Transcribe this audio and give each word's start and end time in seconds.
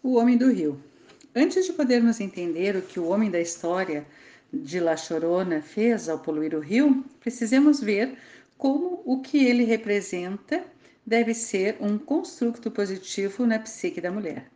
O 0.00 0.14
Homem 0.14 0.36
do 0.36 0.52
Rio. 0.52 0.80
Antes 1.34 1.66
de 1.66 1.72
podermos 1.72 2.20
entender 2.20 2.76
o 2.76 2.82
que 2.82 3.00
o 3.00 3.08
homem 3.08 3.32
da 3.32 3.40
história 3.40 4.06
de 4.52 4.78
La 4.78 4.96
Chorona 4.96 5.60
fez 5.60 6.08
ao 6.08 6.20
poluir 6.20 6.54
o 6.54 6.60
rio, 6.60 7.04
precisamos 7.18 7.80
ver 7.80 8.16
como 8.56 9.02
o 9.04 9.20
que 9.20 9.44
ele 9.44 9.64
representa 9.64 10.64
deve 11.04 11.34
ser 11.34 11.78
um 11.80 11.98
construto 11.98 12.70
positivo 12.70 13.44
na 13.44 13.58
psique 13.58 14.00
da 14.00 14.12
mulher. 14.12 14.48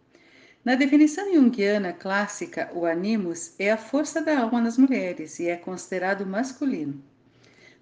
Na 0.64 0.77
definição 0.77 1.34
junguiana 1.34 1.93
clássica, 1.93 2.70
o 2.72 2.86
animus 2.86 3.52
é 3.59 3.72
a 3.72 3.77
força 3.77 4.22
da 4.22 4.38
alma 4.38 4.61
nas 4.61 4.79
mulheres 4.79 5.40
e 5.40 5.48
é 5.48 5.56
considerado 5.56 6.24
masculino. 6.24 7.02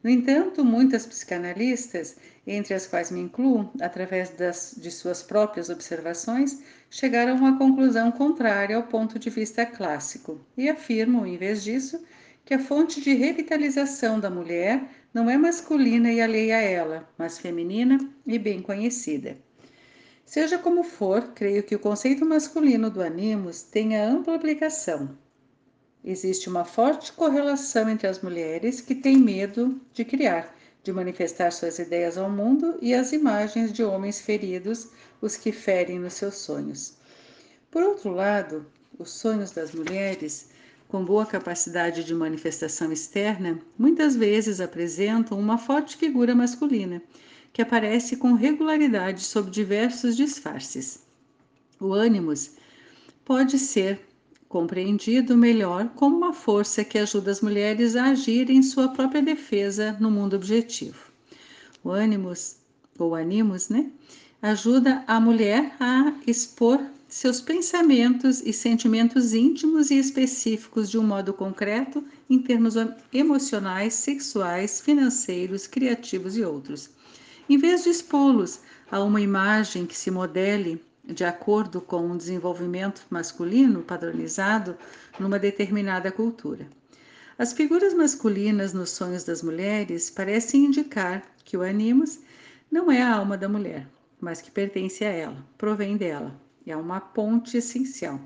No 0.03 0.09
entanto, 0.09 0.64
muitas 0.64 1.05
psicanalistas, 1.05 2.17
entre 2.46 2.73
as 2.73 2.87
quais 2.87 3.11
me 3.11 3.21
incluo, 3.21 3.71
através 3.82 4.30
das, 4.30 4.75
de 4.77 4.91
suas 4.91 5.23
próprias 5.23 5.69
observações, 5.69 6.62
chegaram 6.89 7.32
a 7.32 7.37
uma 7.37 7.59
conclusão 7.59 8.11
contrária 8.11 8.77
ao 8.77 8.85
ponto 8.85 9.18
de 9.18 9.29
vista 9.29 9.67
clássico 9.67 10.41
e 10.57 10.71
afirmam, 10.71 11.27
em 11.27 11.36
vez 11.36 11.63
disso, 11.63 12.03
que 12.46 12.55
a 12.55 12.58
fonte 12.58 13.00
de 13.00 13.13
revitalização 13.13 14.18
da 14.18 14.31
mulher 14.31 14.82
não 15.13 15.29
é 15.29 15.36
masculina 15.36 16.11
e 16.11 16.21
alheia 16.21 16.57
a 16.57 16.63
ela, 16.63 17.08
mas 17.19 17.39
feminina 17.39 17.99
e 18.27 18.39
bem 18.39 18.63
conhecida. 18.63 19.36
Seja 20.25 20.58
como 20.58 20.82
for, 20.82 21.32
creio 21.35 21.63
que 21.63 21.75
o 21.75 21.79
conceito 21.79 22.25
masculino 22.25 22.89
do 22.89 23.03
animus 23.03 23.63
tenha 23.63 24.08
ampla 24.08 24.35
aplicação, 24.35 25.19
Existe 26.04 26.49
uma 26.49 26.64
forte 26.64 27.13
correlação 27.13 27.89
entre 27.89 28.07
as 28.07 28.21
mulheres 28.22 28.81
que 28.81 28.95
têm 28.95 29.18
medo 29.18 29.79
de 29.93 30.04
criar, 30.04 30.57
de 30.82 30.93
manifestar 30.93 31.53
suas 31.53 31.79
ideias 31.79 32.17
ao 32.17 32.31
mundo 32.31 32.78
e 32.81 32.95
as 32.95 33.12
imagens 33.12 33.70
de 33.72 33.84
homens 33.84 34.19
feridos, 34.19 34.89
os 35.20 35.36
que 35.36 35.53
ferem 35.53 35.98
nos 35.98 36.14
seus 36.14 36.36
sonhos. 36.36 36.94
Por 37.70 37.83
outro 37.83 38.11
lado, 38.11 38.64
os 38.98 39.11
sonhos 39.11 39.50
das 39.50 39.72
mulheres, 39.72 40.48
com 40.89 41.05
boa 41.05 41.27
capacidade 41.27 42.02
de 42.02 42.14
manifestação 42.14 42.91
externa, 42.91 43.61
muitas 43.78 44.17
vezes 44.17 44.61
apresentam 44.61 45.39
uma 45.39 45.58
forte 45.58 45.96
figura 45.96 46.34
masculina, 46.34 47.02
que 47.52 47.61
aparece 47.61 48.17
com 48.17 48.33
regularidade 48.33 49.22
sob 49.22 49.50
diversos 49.50 50.17
disfarces. 50.17 51.02
O 51.78 51.92
ânimos 51.92 52.52
pode 53.24 53.58
ser 53.58 54.00
compreendido 54.50 55.36
melhor 55.36 55.88
como 55.94 56.16
uma 56.16 56.32
força 56.32 56.82
que 56.82 56.98
ajuda 56.98 57.30
as 57.30 57.40
mulheres 57.40 57.94
a 57.94 58.06
agir 58.06 58.50
em 58.50 58.64
sua 58.64 58.88
própria 58.88 59.22
defesa 59.22 59.96
no 60.00 60.10
mundo 60.10 60.34
objetivo. 60.34 60.98
O 61.84 61.90
ânimos, 61.90 62.56
ou 62.98 63.14
animus, 63.14 63.68
né, 63.68 63.88
ajuda 64.42 65.04
a 65.06 65.20
mulher 65.20 65.76
a 65.78 66.12
expor 66.26 66.84
seus 67.08 67.40
pensamentos 67.40 68.40
e 68.40 68.52
sentimentos 68.52 69.34
íntimos 69.34 69.88
e 69.92 69.98
específicos 70.00 70.90
de 70.90 70.98
um 70.98 71.04
modo 71.04 71.32
concreto 71.32 72.04
em 72.28 72.40
termos 72.40 72.74
emocionais, 73.12 73.94
sexuais, 73.94 74.80
financeiros, 74.80 75.68
criativos 75.68 76.36
e 76.36 76.42
outros. 76.42 76.90
Em 77.48 77.56
vez 77.56 77.84
de 77.84 77.90
expô-los 77.90 78.58
a 78.90 79.00
uma 79.00 79.20
imagem 79.20 79.86
que 79.86 79.96
se 79.96 80.10
modele 80.10 80.82
de 81.12 81.25
acordo 81.25 81.80
com 81.80 82.06
um 82.06 82.16
desenvolvimento 82.16 83.06
masculino 83.11 83.83
padronizado 83.83 84.77
numa 85.19 85.39
determinada 85.39 86.11
cultura. 86.12 86.67
As 87.39 87.52
figuras 87.52 87.94
masculinas 87.94 88.72
nos 88.72 88.91
sonhos 88.91 89.25
das 89.25 89.42
mulheres 89.42 90.11
parecem 90.11 90.67
indicar 90.67 91.22
que 91.44 91.56
o 91.56 91.62
animus 91.62 92.20
não 92.70 92.91
é 92.91 93.02
a 93.02 93.14
alma 93.17 93.36
da 93.36 93.48
mulher, 93.48 93.86
mas 94.20 94.41
que 94.41 94.50
pertence 94.50 95.05
a 95.05 95.11
ela, 95.11 95.44
provém 95.56 95.97
dela, 95.97 96.39
é 96.67 96.77
uma 96.77 97.00
ponte 97.00 97.56
essencial. 97.56 98.20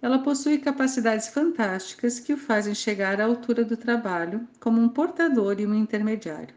Ela 0.00 0.18
possui 0.18 0.58
capacidades 0.58 1.28
fantásticas 1.28 2.20
que 2.20 2.32
o 2.32 2.36
fazem 2.36 2.74
chegar 2.74 3.20
à 3.20 3.24
altura 3.24 3.64
do 3.64 3.76
trabalho 3.76 4.46
como 4.60 4.80
um 4.80 4.88
portador 4.88 5.58
e 5.58 5.66
um 5.66 5.74
intermediário. 5.74 6.54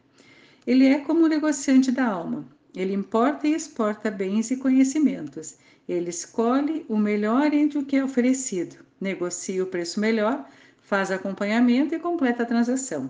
Ele 0.65 0.85
é 0.85 0.99
como 0.99 1.25
um 1.25 1.27
negociante 1.27 1.91
da 1.91 2.05
alma, 2.05 2.45
ele 2.77 2.93
importa 2.93 3.47
e 3.47 3.55
exporta 3.55 4.11
bens 4.11 4.51
e 4.51 4.57
conhecimentos. 4.57 5.57
Ele 5.89 6.11
escolhe 6.11 6.85
o 6.87 6.95
melhor 6.95 7.51
entre 7.51 7.79
o 7.79 7.85
que 7.85 7.95
é 7.95 8.03
oferecido, 8.03 8.75
negocia 9.01 9.63
o 9.63 9.67
preço 9.67 9.99
melhor, 9.99 10.47
faz 10.79 11.09
acompanhamento 11.09 11.95
e 11.95 11.99
completa 11.99 12.43
a 12.43 12.45
transação. 12.45 13.09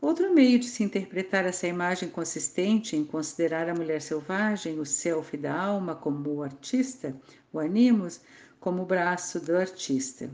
Outro 0.00 0.34
meio 0.34 0.58
de 0.58 0.66
se 0.66 0.82
interpretar 0.82 1.44
essa 1.44 1.68
imagem 1.68 2.08
consistente 2.08 2.96
em 2.96 3.04
considerar 3.04 3.68
a 3.68 3.74
mulher 3.74 4.02
selvagem, 4.02 4.80
o 4.80 4.84
self 4.84 5.36
da 5.36 5.56
alma, 5.56 5.94
como 5.94 6.28
o 6.28 6.42
artista, 6.42 7.14
o 7.52 7.60
animus, 7.60 8.20
como 8.58 8.82
o 8.82 8.86
braço 8.86 9.38
do 9.38 9.54
artista. 9.54 10.28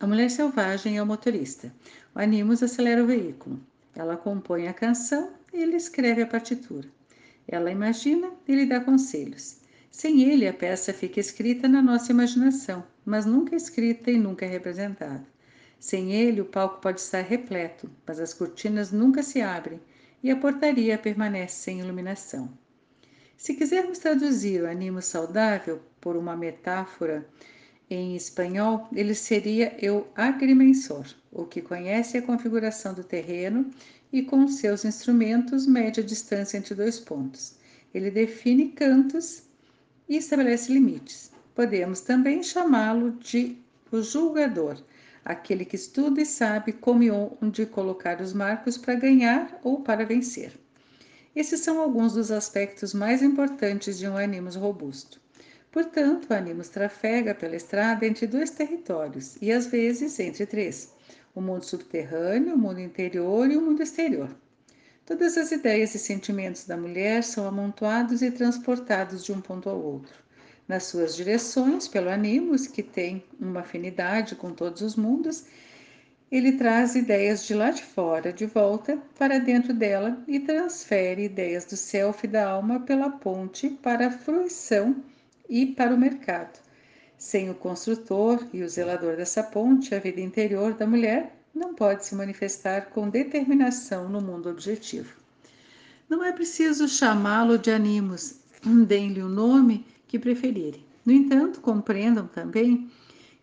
A 0.00 0.08
mulher 0.08 0.28
selvagem 0.28 0.96
é 0.96 1.02
o 1.02 1.06
motorista. 1.06 1.72
O 2.12 2.18
animus 2.18 2.60
acelera 2.60 3.04
o 3.04 3.06
veículo. 3.06 3.60
Ela 3.94 4.16
compõe 4.16 4.66
a 4.66 4.74
canção 4.74 5.30
e 5.52 5.62
ele 5.62 5.76
escreve 5.76 6.22
a 6.22 6.26
partitura. 6.26 6.88
Ela 7.48 7.70
imagina 7.70 8.30
e 8.46 8.54
lhe 8.54 8.66
dá 8.66 8.78
conselhos. 8.78 9.56
Sem 9.90 10.22
ele, 10.22 10.46
a 10.46 10.52
peça 10.52 10.92
fica 10.92 11.18
escrita 11.18 11.66
na 11.66 11.80
nossa 11.80 12.12
imaginação, 12.12 12.84
mas 13.04 13.24
nunca 13.24 13.56
escrita 13.56 14.10
e 14.10 14.18
nunca 14.18 14.46
representada. 14.46 15.24
Sem 15.80 16.12
ele, 16.12 16.42
o 16.42 16.44
palco 16.44 16.80
pode 16.80 17.00
estar 17.00 17.22
repleto, 17.22 17.90
mas 18.06 18.20
as 18.20 18.34
cortinas 18.34 18.92
nunca 18.92 19.22
se 19.22 19.40
abrem 19.40 19.80
e 20.22 20.30
a 20.30 20.36
portaria 20.36 20.98
permanece 20.98 21.56
sem 21.56 21.80
iluminação. 21.80 22.52
Se 23.36 23.54
quisermos 23.54 23.98
traduzir 23.98 24.62
o 24.62 24.68
animo 24.68 25.00
saudável 25.00 25.80
por 26.00 26.16
uma 26.16 26.36
metáfora 26.36 27.26
em 27.90 28.14
espanhol, 28.14 28.86
ele 28.92 29.14
seria 29.14 29.74
o 29.90 30.06
agrimensor, 30.14 31.06
o 31.32 31.44
que 31.44 31.62
conhece 31.62 32.18
a 32.18 32.22
configuração 32.22 32.92
do 32.92 33.02
terreno 33.02 33.70
e 34.12 34.22
com 34.22 34.46
seus 34.46 34.84
instrumentos 34.84 35.66
mede 35.66 36.00
a 36.00 36.04
distância 36.04 36.58
entre 36.58 36.74
dois 36.74 36.98
pontos. 36.98 37.54
Ele 37.94 38.10
define 38.10 38.68
cantos 38.68 39.42
e 40.08 40.16
estabelece 40.16 40.72
limites. 40.72 41.30
Podemos 41.54 42.00
também 42.00 42.42
chamá-lo 42.42 43.12
de 43.12 43.56
o 43.90 44.02
julgador, 44.02 44.82
aquele 45.24 45.64
que 45.64 45.76
estuda 45.76 46.20
e 46.20 46.26
sabe 46.26 46.72
como 46.72 47.02
e 47.02 47.10
onde 47.10 47.64
colocar 47.66 48.20
os 48.20 48.32
marcos 48.32 48.76
para 48.76 48.94
ganhar 48.94 49.58
ou 49.64 49.80
para 49.80 50.04
vencer. 50.04 50.52
Esses 51.34 51.60
são 51.60 51.80
alguns 51.80 52.14
dos 52.14 52.30
aspectos 52.30 52.92
mais 52.92 53.22
importantes 53.22 53.98
de 53.98 54.06
um 54.06 54.16
animus 54.16 54.56
robusto. 54.56 55.20
Portanto, 55.78 56.26
o 56.28 56.34
animus 56.34 56.68
trafega 56.70 57.36
pela 57.36 57.54
estrada 57.54 58.04
entre 58.04 58.26
dois 58.26 58.50
territórios 58.50 59.36
e 59.40 59.52
às 59.52 59.68
vezes 59.68 60.18
entre 60.18 60.44
três 60.44 60.92
o 61.36 61.40
mundo 61.40 61.64
subterrâneo, 61.64 62.56
o 62.56 62.58
mundo 62.58 62.80
interior 62.80 63.48
e 63.48 63.56
o 63.56 63.62
mundo 63.62 63.80
exterior. 63.80 64.28
Todas 65.06 65.38
as 65.38 65.52
ideias 65.52 65.94
e 65.94 65.98
sentimentos 66.00 66.64
da 66.64 66.76
mulher 66.76 67.22
são 67.22 67.46
amontoados 67.46 68.22
e 68.22 68.30
transportados 68.32 69.24
de 69.24 69.30
um 69.30 69.40
ponto 69.40 69.70
ao 69.70 69.80
outro, 69.80 70.12
nas 70.66 70.82
suas 70.82 71.14
direções, 71.14 71.86
pelo 71.86 72.10
animus, 72.10 72.66
que 72.66 72.82
tem 72.82 73.22
uma 73.38 73.60
afinidade 73.60 74.34
com 74.34 74.50
todos 74.50 74.82
os 74.82 74.96
mundos. 74.96 75.44
Ele 76.28 76.58
traz 76.58 76.96
ideias 76.96 77.44
de 77.44 77.54
lá 77.54 77.70
de 77.70 77.84
fora, 77.84 78.32
de 78.32 78.46
volta 78.46 79.00
para 79.16 79.38
dentro 79.38 79.72
dela 79.72 80.20
e 80.26 80.40
transfere 80.40 81.26
ideias 81.26 81.64
do 81.66 81.76
self 81.76 82.26
e 82.26 82.28
da 82.28 82.48
alma 82.48 82.80
pela 82.80 83.10
ponte 83.10 83.70
para 83.70 84.08
a 84.08 84.10
fruição 84.10 85.04
e 85.48 85.66
para 85.66 85.94
o 85.94 85.98
mercado 85.98 86.58
sem 87.18 87.50
o 87.50 87.54
construtor 87.54 88.46
e 88.52 88.62
o 88.62 88.68
zelador 88.68 89.16
dessa 89.16 89.42
ponte, 89.42 89.92
a 89.92 89.98
vida 89.98 90.20
interior 90.20 90.74
da 90.74 90.86
mulher 90.86 91.36
não 91.52 91.74
pode 91.74 92.06
se 92.06 92.14
manifestar 92.14 92.90
com 92.90 93.10
determinação 93.10 94.08
no 94.08 94.20
mundo 94.20 94.48
objetivo. 94.48 95.12
Não 96.08 96.24
é 96.24 96.30
preciso 96.30 96.88
chamá-lo 96.88 97.58
de 97.58 97.72
animus, 97.72 98.36
deem-lhe 98.86 99.20
o 99.20 99.28
nome 99.28 99.84
que 100.06 100.18
preferirem. 100.18 100.84
No 101.04 101.12
entanto, 101.12 101.60
compreendam 101.60 102.28
também 102.28 102.88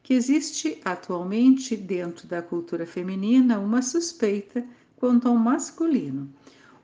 que 0.02 0.14
existe 0.14 0.80
atualmente 0.86 1.76
dentro 1.76 2.28
da 2.28 2.42
cultura 2.42 2.86
feminina 2.86 3.60
uma 3.60 3.82
suspeita 3.82 4.66
quanto 4.96 5.28
ao 5.28 5.36
masculino, 5.36 6.34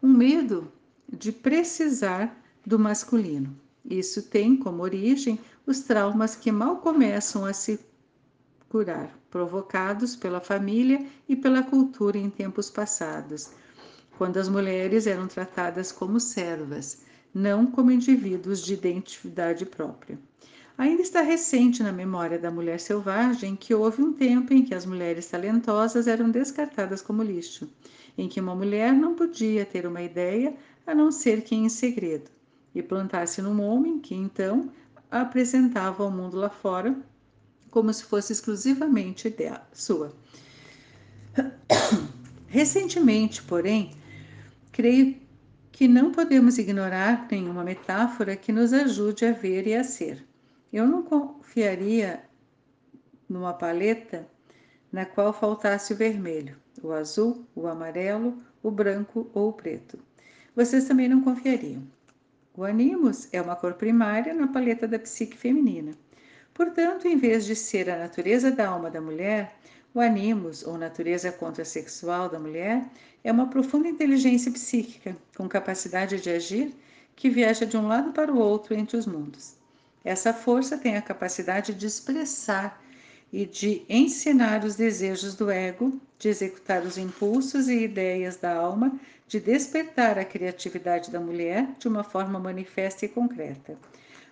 um 0.03 0.09
medo 0.09 0.71
de 1.07 1.31
precisar 1.31 2.37
do 2.65 2.77
masculino. 2.77 3.55
Isso 3.83 4.23
tem 4.23 4.55
como 4.55 4.83
origem 4.83 5.39
os 5.65 5.79
traumas 5.79 6.35
que 6.35 6.51
mal 6.51 6.77
começam 6.77 7.45
a 7.45 7.53
se 7.53 7.79
curar, 8.69 9.17
provocados 9.29 10.15
pela 10.15 10.39
família 10.39 11.05
e 11.27 11.35
pela 11.35 11.63
cultura 11.63 12.17
em 12.17 12.29
tempos 12.29 12.69
passados, 12.69 13.51
quando 14.17 14.37
as 14.37 14.47
mulheres 14.47 15.07
eram 15.07 15.27
tratadas 15.27 15.91
como 15.91 16.19
servas, 16.19 17.01
não 17.33 17.65
como 17.65 17.91
indivíduos 17.91 18.61
de 18.63 18.73
identidade 18.73 19.65
própria. 19.65 20.17
Ainda 20.77 21.01
está 21.01 21.21
recente 21.21 21.83
na 21.83 21.91
memória 21.91 22.39
da 22.39 22.49
mulher 22.49 22.79
selvagem 22.79 23.55
que 23.55 23.73
houve 23.73 24.01
um 24.01 24.13
tempo 24.13 24.53
em 24.53 24.63
que 24.63 24.73
as 24.73 24.85
mulheres 24.85 25.27
talentosas 25.27 26.07
eram 26.07 26.29
descartadas 26.29 27.01
como 27.01 27.21
lixo, 27.23 27.69
em 28.17 28.29
que 28.29 28.39
uma 28.39 28.55
mulher 28.55 28.93
não 28.93 29.15
podia 29.15 29.65
ter 29.65 29.85
uma 29.85 30.01
ideia 30.01 30.55
a 30.87 30.95
não 30.95 31.11
ser 31.11 31.41
que 31.41 31.55
em 31.55 31.67
segredo, 31.67 32.31
e 32.73 32.81
plantar-se 32.81 33.41
num 33.41 33.61
homem 33.61 33.99
que 33.99 34.15
então 34.15 34.71
apresentava 35.09 36.03
ao 36.03 36.11
mundo 36.11 36.37
lá 36.37 36.49
fora 36.49 36.95
como 37.69 37.93
se 37.93 38.03
fosse 38.03 38.33
exclusivamente 38.33 39.29
dela, 39.29 39.65
sua. 39.73 40.13
Recentemente, 42.47 43.41
porém, 43.43 43.91
creio 44.71 45.15
que 45.71 45.87
não 45.87 46.11
podemos 46.11 46.57
ignorar 46.57 47.27
nenhuma 47.31 47.63
metáfora 47.63 48.35
que 48.35 48.51
nos 48.51 48.73
ajude 48.73 49.25
a 49.25 49.31
ver 49.31 49.67
e 49.67 49.73
a 49.73 49.83
ser. 49.83 50.25
Eu 50.71 50.85
não 50.85 51.01
confiaria 51.01 52.23
numa 53.27 53.53
paleta 53.53 54.27
na 54.91 55.05
qual 55.05 55.31
faltasse 55.31 55.93
o 55.93 55.95
vermelho, 55.95 56.57
o 56.83 56.91
azul, 56.91 57.45
o 57.55 57.67
amarelo, 57.67 58.37
o 58.61 58.69
branco 58.69 59.29
ou 59.33 59.49
o 59.49 59.53
preto. 59.53 59.97
Vocês 60.55 60.85
também 60.85 61.07
não 61.07 61.21
confiariam. 61.21 61.81
O 62.53 62.65
animus 62.65 63.29
é 63.31 63.41
uma 63.41 63.55
cor 63.55 63.75
primária 63.75 64.33
na 64.33 64.45
paleta 64.45 64.85
da 64.85 64.99
psique 64.99 65.37
feminina. 65.37 65.93
Portanto, 66.53 67.07
em 67.07 67.15
vez 67.15 67.45
de 67.45 67.55
ser 67.55 67.89
a 67.89 67.97
natureza 67.97 68.51
da 68.51 68.67
alma 68.67 68.91
da 68.91 68.99
mulher, 68.99 69.55
o 69.93 70.01
animus, 70.01 70.61
ou 70.61 70.77
natureza 70.77 71.31
contrasexual 71.31 72.27
da 72.27 72.37
mulher, 72.37 72.85
é 73.23 73.31
uma 73.31 73.47
profunda 73.47 73.87
inteligência 73.87 74.51
psíquica, 74.51 75.15
com 75.35 75.47
capacidade 75.47 76.19
de 76.19 76.29
agir, 76.29 76.75
que 77.15 77.29
viaja 77.29 77.65
de 77.65 77.77
um 77.77 77.87
lado 77.87 78.11
para 78.11 78.33
o 78.33 78.37
outro 78.37 78.73
entre 78.73 78.97
os 78.97 79.05
mundos. 79.05 79.55
Essa 80.03 80.33
força 80.33 80.77
tem 80.77 80.97
a 80.97 81.01
capacidade 81.01 81.73
de 81.73 81.85
expressar 81.85 82.81
e 83.31 83.45
de 83.45 83.85
ensinar 83.87 84.65
os 84.65 84.75
desejos 84.75 85.35
do 85.35 85.49
ego, 85.49 85.99
de 86.19 86.27
executar 86.27 86.83
os 86.83 86.97
impulsos 86.97 87.69
e 87.69 87.83
ideias 87.83 88.35
da 88.35 88.53
alma, 88.53 88.99
de 89.27 89.39
despertar 89.39 90.19
a 90.19 90.25
criatividade 90.25 91.09
da 91.09 91.19
mulher 91.19 91.67
de 91.79 91.87
uma 91.87 92.03
forma 92.03 92.37
manifesta 92.37 93.05
e 93.05 93.09
concreta. 93.09 93.77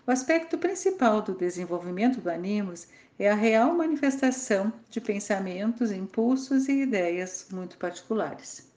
O 0.06 0.12
aspecto 0.12 0.57
principal 0.57 1.22
do 1.22 1.34
desenvolvimento 1.34 2.19
do 2.19 2.30
Animus 2.30 2.88
é 3.18 3.30
a 3.30 3.36
real 3.36 3.74
manifestação 3.74 4.74
de 4.90 5.00
pensamentos, 5.00 5.92
impulsos 5.92 6.68
e 6.68 6.81
ideias 6.81 7.48
muito 7.51 7.78
particulares. 7.78 8.68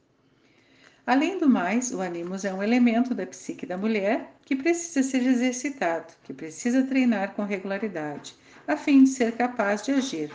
Além 1.04 1.38
do 1.38 1.48
mais, 1.48 1.92
o 1.92 2.00
Animus 2.00 2.44
é 2.44 2.54
um 2.54 2.62
elemento 2.62 3.12
da 3.12 3.26
psique 3.26 3.66
da 3.66 3.76
mulher 3.76 4.34
que 4.44 4.54
precisa 4.54 5.02
ser 5.02 5.26
exercitado, 5.26 6.12
que 6.22 6.32
precisa 6.32 6.84
treinar 6.84 7.34
com 7.34 7.42
regularidade 7.42 8.36
a 8.66 8.76
fim 8.76 9.04
de 9.04 9.10
ser 9.10 9.32
capaz 9.32 9.82
de 9.82 9.92
agir. 9.92 10.30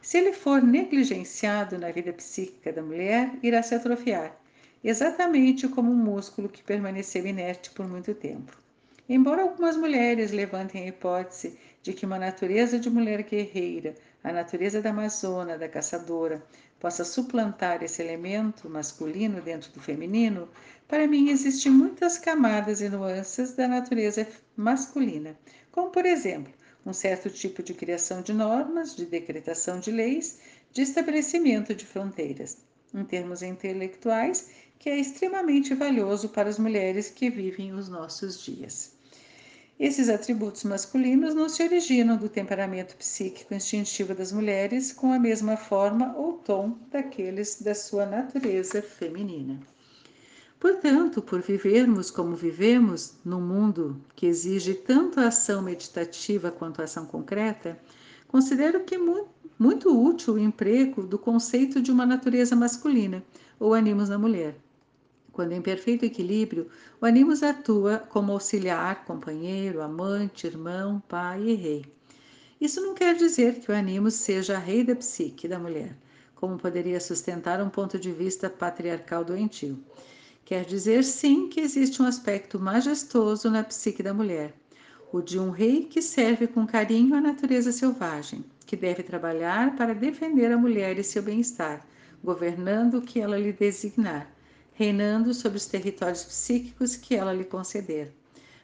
Se 0.00 0.18
ele 0.18 0.32
for 0.32 0.62
negligenciado 0.62 1.78
na 1.78 1.90
vida 1.90 2.12
psíquica 2.12 2.72
da 2.72 2.82
mulher, 2.82 3.32
irá 3.42 3.62
se 3.62 3.74
atrofiar, 3.74 4.36
exatamente 4.82 5.68
como 5.68 5.90
um 5.90 5.96
músculo 5.96 6.48
que 6.48 6.62
permaneceu 6.62 7.26
inerte 7.26 7.70
por 7.70 7.88
muito 7.88 8.14
tempo. 8.14 8.56
Embora 9.08 9.42
algumas 9.42 9.76
mulheres 9.76 10.32
levantem 10.32 10.84
a 10.84 10.88
hipótese 10.88 11.58
de 11.82 11.92
que 11.92 12.04
uma 12.04 12.18
natureza 12.18 12.78
de 12.78 12.90
mulher 12.90 13.22
guerreira, 13.22 13.94
a 14.22 14.32
natureza 14.32 14.82
da 14.82 14.90
amazona, 14.90 15.56
da 15.56 15.68
caçadora, 15.68 16.44
possa 16.80 17.04
suplantar 17.04 17.82
esse 17.82 18.02
elemento 18.02 18.68
masculino 18.68 19.40
dentro 19.40 19.70
do 19.72 19.80
feminino, 19.80 20.48
para 20.88 21.06
mim 21.06 21.30
existem 21.30 21.70
muitas 21.70 22.18
camadas 22.18 22.80
e 22.80 22.88
nuances 22.88 23.52
da 23.52 23.66
natureza 23.68 24.26
masculina, 24.56 25.36
como 25.70 25.90
por 25.90 26.04
exemplo, 26.04 26.52
um 26.86 26.92
certo 26.92 27.28
tipo 27.28 27.64
de 27.64 27.74
criação 27.74 28.22
de 28.22 28.32
normas, 28.32 28.94
de 28.94 29.04
decretação 29.04 29.80
de 29.80 29.90
leis, 29.90 30.38
de 30.72 30.82
estabelecimento 30.82 31.74
de 31.74 31.84
fronteiras, 31.84 32.58
em 32.94 33.04
termos 33.04 33.42
intelectuais, 33.42 34.48
que 34.78 34.88
é 34.88 34.96
extremamente 34.96 35.74
valioso 35.74 36.28
para 36.28 36.48
as 36.48 36.60
mulheres 36.60 37.10
que 37.10 37.28
vivem 37.28 37.72
os 37.72 37.88
nossos 37.88 38.40
dias. 38.40 38.92
Esses 39.80 40.08
atributos 40.08 40.62
masculinos 40.62 41.34
não 41.34 41.48
se 41.48 41.62
originam 41.62 42.16
do 42.16 42.28
temperamento 42.28 42.96
psíquico 42.96 43.52
instintivo 43.52 44.14
das 44.14 44.30
mulheres 44.32 44.92
com 44.92 45.12
a 45.12 45.18
mesma 45.18 45.56
forma 45.56 46.16
ou 46.16 46.34
tom 46.34 46.78
daqueles 46.90 47.60
da 47.60 47.74
sua 47.74 48.06
natureza 48.06 48.80
feminina. 48.80 49.60
Portanto, 50.58 51.20
por 51.20 51.42
vivermos 51.42 52.10
como 52.10 52.34
vivemos, 52.34 53.14
num 53.24 53.40
mundo 53.40 54.00
que 54.14 54.26
exige 54.26 54.72
tanto 54.72 55.20
a 55.20 55.28
ação 55.28 55.60
meditativa 55.60 56.50
quanto 56.50 56.80
a 56.80 56.84
ação 56.84 57.04
concreta, 57.04 57.78
considero 58.26 58.82
que 58.84 58.94
é 58.94 58.98
muito 59.58 59.94
útil 59.94 60.34
o 60.34 60.38
emprego 60.38 61.02
do 61.02 61.18
conceito 61.18 61.80
de 61.80 61.92
uma 61.92 62.06
natureza 62.06 62.56
masculina, 62.56 63.22
ou 63.60 63.74
animus 63.74 64.08
na 64.08 64.18
mulher. 64.18 64.56
Quando 65.30 65.52
em 65.52 65.60
perfeito 65.60 66.06
equilíbrio, 66.06 66.68
o 67.00 67.04
animus 67.04 67.42
atua 67.42 67.98
como 67.98 68.32
auxiliar, 68.32 69.04
companheiro, 69.04 69.82
amante, 69.82 70.46
irmão, 70.46 71.02
pai 71.06 71.42
e 71.42 71.54
rei. 71.54 71.84
Isso 72.58 72.80
não 72.80 72.94
quer 72.94 73.14
dizer 73.14 73.60
que 73.60 73.70
o 73.70 73.74
animus 73.74 74.14
seja 74.14 74.56
rei 74.56 74.82
da 74.82 74.96
psique 74.96 75.46
da 75.46 75.58
mulher, 75.58 75.94
como 76.34 76.56
poderia 76.56 76.98
sustentar 76.98 77.62
um 77.62 77.68
ponto 77.68 77.98
de 77.98 78.10
vista 78.10 78.48
patriarcal 78.48 79.22
doentio. 79.22 79.78
Quer 80.46 80.64
dizer, 80.64 81.02
sim, 81.02 81.48
que 81.48 81.58
existe 81.58 82.00
um 82.00 82.06
aspecto 82.06 82.56
majestoso 82.56 83.50
na 83.50 83.64
psique 83.64 84.00
da 84.00 84.14
mulher, 84.14 84.54
o 85.12 85.20
de 85.20 85.40
um 85.40 85.50
rei 85.50 85.86
que 85.86 86.00
serve 86.00 86.46
com 86.46 86.64
carinho 86.64 87.16
a 87.16 87.20
natureza 87.20 87.72
selvagem, 87.72 88.44
que 88.64 88.76
deve 88.76 89.02
trabalhar 89.02 89.74
para 89.74 89.92
defender 89.92 90.52
a 90.52 90.56
mulher 90.56 91.00
e 91.00 91.02
seu 91.02 91.20
bem-estar, 91.20 91.84
governando 92.22 92.98
o 92.98 93.02
que 93.02 93.18
ela 93.18 93.36
lhe 93.36 93.52
designar, 93.52 94.30
reinando 94.72 95.34
sobre 95.34 95.58
os 95.58 95.66
territórios 95.66 96.22
psíquicos 96.22 96.94
que 96.94 97.16
ela 97.16 97.32
lhe 97.32 97.44
conceder. 97.44 98.12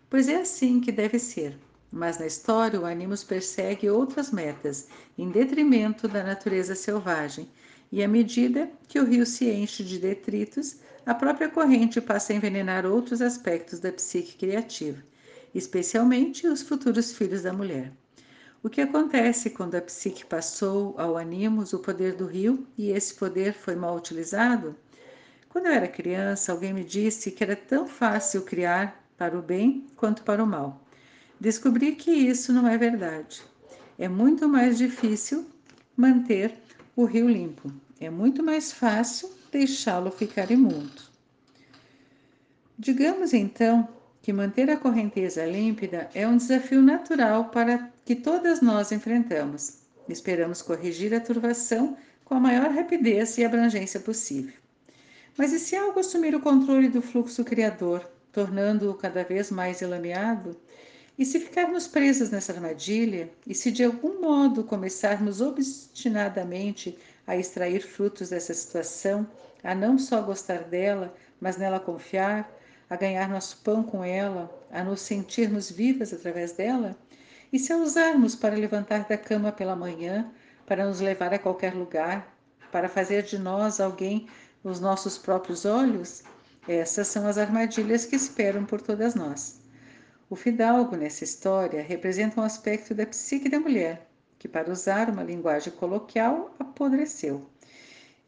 Pois 0.08 0.28
é 0.28 0.36
assim 0.36 0.78
que 0.78 0.92
deve 0.92 1.18
ser. 1.18 1.58
Mas 1.90 2.16
na 2.16 2.28
história, 2.28 2.80
o 2.80 2.86
Animus 2.86 3.24
persegue 3.24 3.90
outras 3.90 4.30
metas, 4.30 4.86
em 5.18 5.32
detrimento 5.32 6.06
da 6.06 6.22
natureza 6.22 6.76
selvagem, 6.76 7.50
e 7.90 8.04
à 8.04 8.08
medida 8.08 8.70
que 8.86 9.00
o 9.00 9.04
rio 9.04 9.26
se 9.26 9.50
enche 9.50 9.82
de 9.82 9.98
detritos, 9.98 10.76
a 11.04 11.14
própria 11.14 11.48
corrente 11.48 12.00
passa 12.00 12.32
a 12.32 12.36
envenenar 12.36 12.86
outros 12.86 13.20
aspectos 13.20 13.80
da 13.80 13.90
psique 13.90 14.36
criativa, 14.36 15.02
especialmente 15.54 16.46
os 16.46 16.62
futuros 16.62 17.12
filhos 17.12 17.42
da 17.42 17.52
mulher. 17.52 17.92
O 18.62 18.70
que 18.70 18.80
acontece 18.80 19.50
quando 19.50 19.74
a 19.74 19.82
psique 19.82 20.24
passou 20.24 20.94
ao 20.96 21.16
animus 21.16 21.72
o 21.72 21.80
poder 21.80 22.14
do 22.14 22.26
rio 22.26 22.64
e 22.78 22.90
esse 22.90 23.14
poder 23.14 23.52
foi 23.52 23.74
mal 23.74 23.96
utilizado? 23.96 24.76
Quando 25.48 25.66
eu 25.66 25.72
era 25.72 25.88
criança, 25.88 26.52
alguém 26.52 26.72
me 26.72 26.84
disse 26.84 27.32
que 27.32 27.42
era 27.42 27.56
tão 27.56 27.88
fácil 27.88 28.42
criar 28.42 29.04
para 29.18 29.36
o 29.36 29.42
bem 29.42 29.86
quanto 29.96 30.22
para 30.22 30.42
o 30.42 30.46
mal. 30.46 30.86
Descobri 31.40 31.96
que 31.96 32.12
isso 32.12 32.52
não 32.52 32.68
é 32.68 32.78
verdade. 32.78 33.42
É 33.98 34.08
muito 34.08 34.48
mais 34.48 34.78
difícil 34.78 35.44
manter 35.96 36.54
o 36.94 37.04
rio 37.04 37.28
limpo. 37.28 37.72
É 38.00 38.08
muito 38.08 38.44
mais 38.44 38.72
fácil 38.72 39.28
deixá-lo 39.52 40.10
ficar 40.10 40.50
imundo. 40.50 41.02
Digamos 42.78 43.34
então 43.34 43.86
que 44.22 44.32
manter 44.32 44.70
a 44.70 44.76
correnteza 44.76 45.44
límpida 45.44 46.08
é 46.14 46.26
um 46.26 46.38
desafio 46.38 46.80
natural 46.80 47.50
para 47.50 47.92
que 48.04 48.16
todas 48.16 48.62
nós 48.62 48.90
enfrentamos. 48.90 49.82
Esperamos 50.08 50.62
corrigir 50.62 51.14
a 51.14 51.20
turvação 51.20 51.96
com 52.24 52.34
a 52.34 52.40
maior 52.40 52.70
rapidez 52.70 53.36
e 53.36 53.44
abrangência 53.44 54.00
possível. 54.00 54.54
Mas 55.36 55.52
e 55.52 55.58
se 55.58 55.76
algo 55.76 56.00
assumir 56.00 56.34
o 56.34 56.40
controle 56.40 56.88
do 56.88 57.02
fluxo 57.02 57.44
criador, 57.44 58.08
tornando-o 58.32 58.94
cada 58.94 59.22
vez 59.22 59.50
mais 59.50 59.82
elameado? 59.82 60.56
E 61.18 61.26
se 61.26 61.38
ficarmos 61.38 61.86
presos 61.86 62.30
nessa 62.30 62.52
armadilha? 62.52 63.30
E 63.46 63.54
se 63.54 63.70
de 63.70 63.84
algum 63.84 64.20
modo 64.20 64.64
começarmos 64.64 65.40
obstinadamente 65.40 66.98
a 67.26 67.36
extrair 67.36 67.80
frutos 67.80 68.30
dessa 68.30 68.52
situação, 68.52 69.26
a 69.62 69.74
não 69.74 69.98
só 69.98 70.20
gostar 70.22 70.64
dela, 70.64 71.14
mas 71.40 71.56
nela 71.56 71.80
confiar, 71.80 72.50
a 72.88 72.96
ganhar 72.96 73.28
nosso 73.28 73.58
pão 73.58 73.82
com 73.82 74.04
ela, 74.04 74.50
a 74.70 74.82
nos 74.82 75.00
sentirmos 75.00 75.70
vivas 75.70 76.12
através 76.12 76.52
dela? 76.52 76.96
E 77.52 77.58
se 77.58 77.72
a 77.72 77.76
usarmos 77.76 78.34
para 78.34 78.54
levantar 78.54 79.06
da 79.08 79.16
cama 79.16 79.52
pela 79.52 79.76
manhã, 79.76 80.30
para 80.66 80.86
nos 80.86 81.00
levar 81.00 81.32
a 81.34 81.38
qualquer 81.38 81.74
lugar, 81.74 82.36
para 82.70 82.88
fazer 82.88 83.22
de 83.22 83.38
nós 83.38 83.80
alguém 83.80 84.26
nos 84.64 84.80
nossos 84.80 85.18
próprios 85.18 85.64
olhos? 85.64 86.22
Essas 86.66 87.08
são 87.08 87.26
as 87.26 87.38
armadilhas 87.38 88.06
que 88.06 88.16
esperam 88.16 88.64
por 88.64 88.80
todas 88.80 89.14
nós. 89.14 89.60
O 90.30 90.36
fidalgo 90.36 90.96
nessa 90.96 91.24
história 91.24 91.82
representa 91.82 92.40
um 92.40 92.44
aspecto 92.44 92.94
da 92.94 93.04
psique 93.04 93.48
da 93.48 93.60
mulher, 93.60 94.08
que, 94.42 94.48
para 94.48 94.72
usar 94.72 95.08
uma 95.08 95.22
linguagem 95.22 95.72
coloquial, 95.72 96.52
apodreceu. 96.58 97.46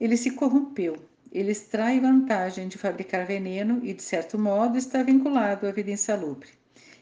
Ele 0.00 0.16
se 0.16 0.30
corrompeu, 0.30 0.94
ele 1.32 1.50
extrai 1.50 1.98
vantagem 1.98 2.68
de 2.68 2.78
fabricar 2.78 3.26
veneno 3.26 3.80
e, 3.82 3.92
de 3.92 4.00
certo 4.00 4.38
modo, 4.38 4.78
está 4.78 5.02
vinculado 5.02 5.66
à 5.66 5.72
vida 5.72 5.90
insalubre. 5.90 6.50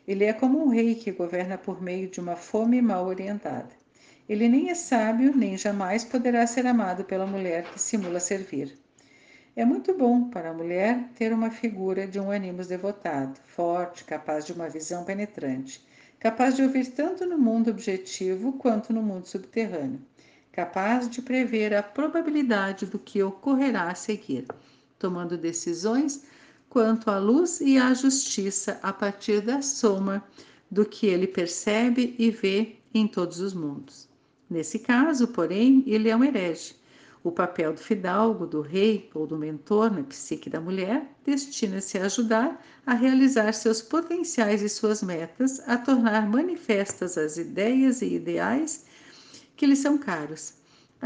Ele 0.08 0.24
é 0.24 0.32
como 0.32 0.64
um 0.64 0.68
rei 0.70 0.94
que 0.94 1.12
governa 1.12 1.58
por 1.58 1.82
meio 1.82 2.08
de 2.08 2.20
uma 2.20 2.36
fome 2.36 2.80
mal 2.80 3.06
orientada. 3.06 3.68
Ele 4.26 4.48
nem 4.48 4.70
é 4.70 4.74
sábio, 4.74 5.36
nem 5.36 5.58
jamais 5.58 6.04
poderá 6.04 6.46
ser 6.46 6.66
amado 6.66 7.04
pela 7.04 7.26
mulher 7.26 7.64
que 7.64 7.78
simula 7.78 8.18
servir. 8.18 8.78
É 9.54 9.62
muito 9.62 9.92
bom 9.94 10.30
para 10.30 10.48
a 10.48 10.54
mulher 10.54 11.10
ter 11.16 11.34
uma 11.34 11.50
figura 11.50 12.06
de 12.06 12.18
um 12.18 12.30
animus 12.30 12.68
devotado, 12.68 13.38
forte, 13.44 14.04
capaz 14.04 14.46
de 14.46 14.54
uma 14.54 14.70
visão 14.70 15.04
penetrante, 15.04 15.86
capaz 16.22 16.54
de 16.54 16.62
ouvir 16.62 16.86
tanto 16.92 17.26
no 17.26 17.36
mundo 17.36 17.68
objetivo 17.68 18.52
quanto 18.52 18.92
no 18.92 19.02
mundo 19.02 19.26
subterrâneo, 19.26 20.00
capaz 20.52 21.10
de 21.10 21.20
prever 21.20 21.74
a 21.74 21.82
probabilidade 21.82 22.86
do 22.86 22.96
que 22.96 23.20
ocorrerá 23.20 23.90
a 23.90 23.94
seguir, 23.96 24.46
tomando 25.00 25.36
decisões 25.36 26.22
quanto 26.68 27.10
à 27.10 27.18
luz 27.18 27.60
e 27.60 27.76
à 27.76 27.92
justiça 27.92 28.78
a 28.84 28.92
partir 28.92 29.40
da 29.40 29.60
soma 29.62 30.22
do 30.70 30.84
que 30.84 31.08
ele 31.08 31.26
percebe 31.26 32.14
e 32.16 32.30
vê 32.30 32.76
em 32.94 33.08
todos 33.08 33.40
os 33.40 33.52
mundos. 33.52 34.08
Nesse 34.48 34.78
caso, 34.78 35.26
porém, 35.26 35.82
ele 35.88 36.08
é 36.08 36.14
um 36.14 36.22
herege. 36.22 36.76
O 37.24 37.30
papel 37.30 37.72
do 37.72 37.80
fidalgo, 37.80 38.46
do 38.46 38.60
rei 38.60 39.08
ou 39.14 39.28
do 39.28 39.38
mentor 39.38 39.92
na 39.92 40.02
psique 40.02 40.50
da 40.50 40.60
mulher 40.60 41.06
destina-se 41.24 41.96
a 41.96 42.06
ajudar 42.06 42.60
a 42.84 42.94
realizar 42.94 43.52
seus 43.54 43.80
potenciais 43.80 44.60
e 44.60 44.68
suas 44.68 45.04
metas, 45.04 45.60
a 45.68 45.78
tornar 45.78 46.28
manifestas 46.28 47.16
as 47.16 47.36
ideias 47.36 48.02
e 48.02 48.14
ideais 48.16 48.86
que 49.56 49.66
lhe 49.66 49.76
são 49.76 49.96
caros, 49.96 50.54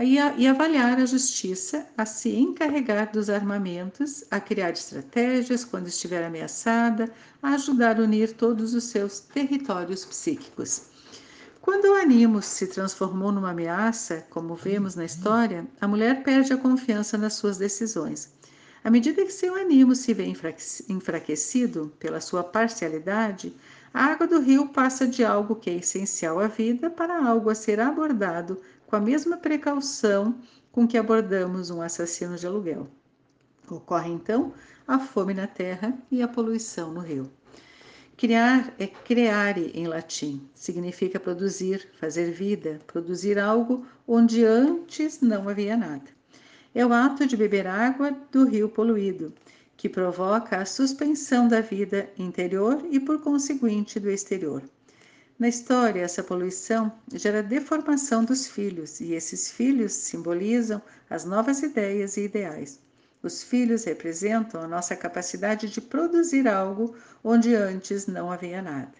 e 0.02 0.46
avaliar 0.46 0.98
a 0.98 1.04
justiça, 1.04 1.86
a 1.98 2.06
se 2.06 2.34
encarregar 2.34 3.12
dos 3.12 3.28
armamentos, 3.28 4.24
a 4.30 4.40
criar 4.40 4.70
estratégias 4.70 5.66
quando 5.66 5.88
estiver 5.88 6.24
ameaçada, 6.24 7.12
a 7.42 7.50
ajudar 7.50 8.00
a 8.00 8.02
unir 8.02 8.32
todos 8.32 8.72
os 8.72 8.84
seus 8.84 9.20
territórios 9.20 10.04
psíquicos. 10.04 10.95
Quando 11.66 11.86
o 11.86 11.94
ânimo 11.94 12.40
se 12.40 12.68
transformou 12.68 13.32
numa 13.32 13.50
ameaça, 13.50 14.24
como 14.30 14.54
vemos 14.54 14.94
na 14.94 15.04
história, 15.04 15.66
a 15.80 15.88
mulher 15.88 16.22
perde 16.22 16.52
a 16.52 16.56
confiança 16.56 17.18
nas 17.18 17.34
suas 17.34 17.58
decisões. 17.58 18.32
À 18.84 18.88
medida 18.88 19.24
que 19.24 19.32
seu 19.32 19.56
ânimo 19.56 19.92
se 19.96 20.14
vê 20.14 20.32
enfraquecido 20.88 21.92
pela 21.98 22.20
sua 22.20 22.44
parcialidade, 22.44 23.52
a 23.92 24.04
água 24.04 24.28
do 24.28 24.38
rio 24.38 24.68
passa 24.68 25.08
de 25.08 25.24
algo 25.24 25.56
que 25.56 25.68
é 25.68 25.74
essencial 25.74 26.38
à 26.38 26.46
vida 26.46 26.88
para 26.88 27.26
algo 27.26 27.50
a 27.50 27.54
ser 27.56 27.80
abordado 27.80 28.62
com 28.86 28.94
a 28.94 29.00
mesma 29.00 29.36
precaução 29.36 30.38
com 30.70 30.86
que 30.86 30.96
abordamos 30.96 31.68
um 31.68 31.82
assassino 31.82 32.36
de 32.36 32.46
aluguel. 32.46 32.86
Ocorre 33.68 34.12
então 34.12 34.54
a 34.86 35.00
fome 35.00 35.34
na 35.34 35.48
terra 35.48 35.98
e 36.12 36.22
a 36.22 36.28
poluição 36.28 36.92
no 36.92 37.00
rio. 37.00 37.28
Criar 38.16 38.72
é 38.78 38.86
creare 38.86 39.70
em 39.74 39.86
latim, 39.86 40.48
significa 40.54 41.20
produzir, 41.20 41.86
fazer 42.00 42.30
vida, 42.30 42.80
produzir 42.86 43.38
algo 43.38 43.86
onde 44.08 44.42
antes 44.42 45.20
não 45.20 45.50
havia 45.50 45.76
nada. 45.76 46.06
É 46.74 46.84
o 46.86 46.94
ato 46.94 47.26
de 47.26 47.36
beber 47.36 47.66
água 47.66 48.16
do 48.32 48.46
rio 48.46 48.70
poluído, 48.70 49.34
que 49.76 49.86
provoca 49.86 50.56
a 50.56 50.64
suspensão 50.64 51.46
da 51.46 51.60
vida 51.60 52.08
interior 52.18 52.82
e, 52.90 52.98
por 52.98 53.20
conseguinte, 53.20 54.00
do 54.00 54.10
exterior. 54.10 54.62
Na 55.38 55.48
história, 55.48 56.00
essa 56.00 56.24
poluição 56.24 56.90
gera 57.12 57.42
deformação 57.42 58.24
dos 58.24 58.46
filhos, 58.46 58.98
e 58.98 59.12
esses 59.12 59.50
filhos 59.50 59.92
simbolizam 59.92 60.80
as 61.10 61.26
novas 61.26 61.62
ideias 61.62 62.16
e 62.16 62.22
ideais. 62.22 62.80
Os 63.22 63.42
filhos 63.42 63.84
representam 63.84 64.60
a 64.60 64.68
nossa 64.68 64.94
capacidade 64.94 65.68
de 65.68 65.80
produzir 65.80 66.46
algo 66.46 66.94
onde 67.22 67.54
antes 67.54 68.06
não 68.06 68.30
havia 68.30 68.62
nada. 68.62 68.92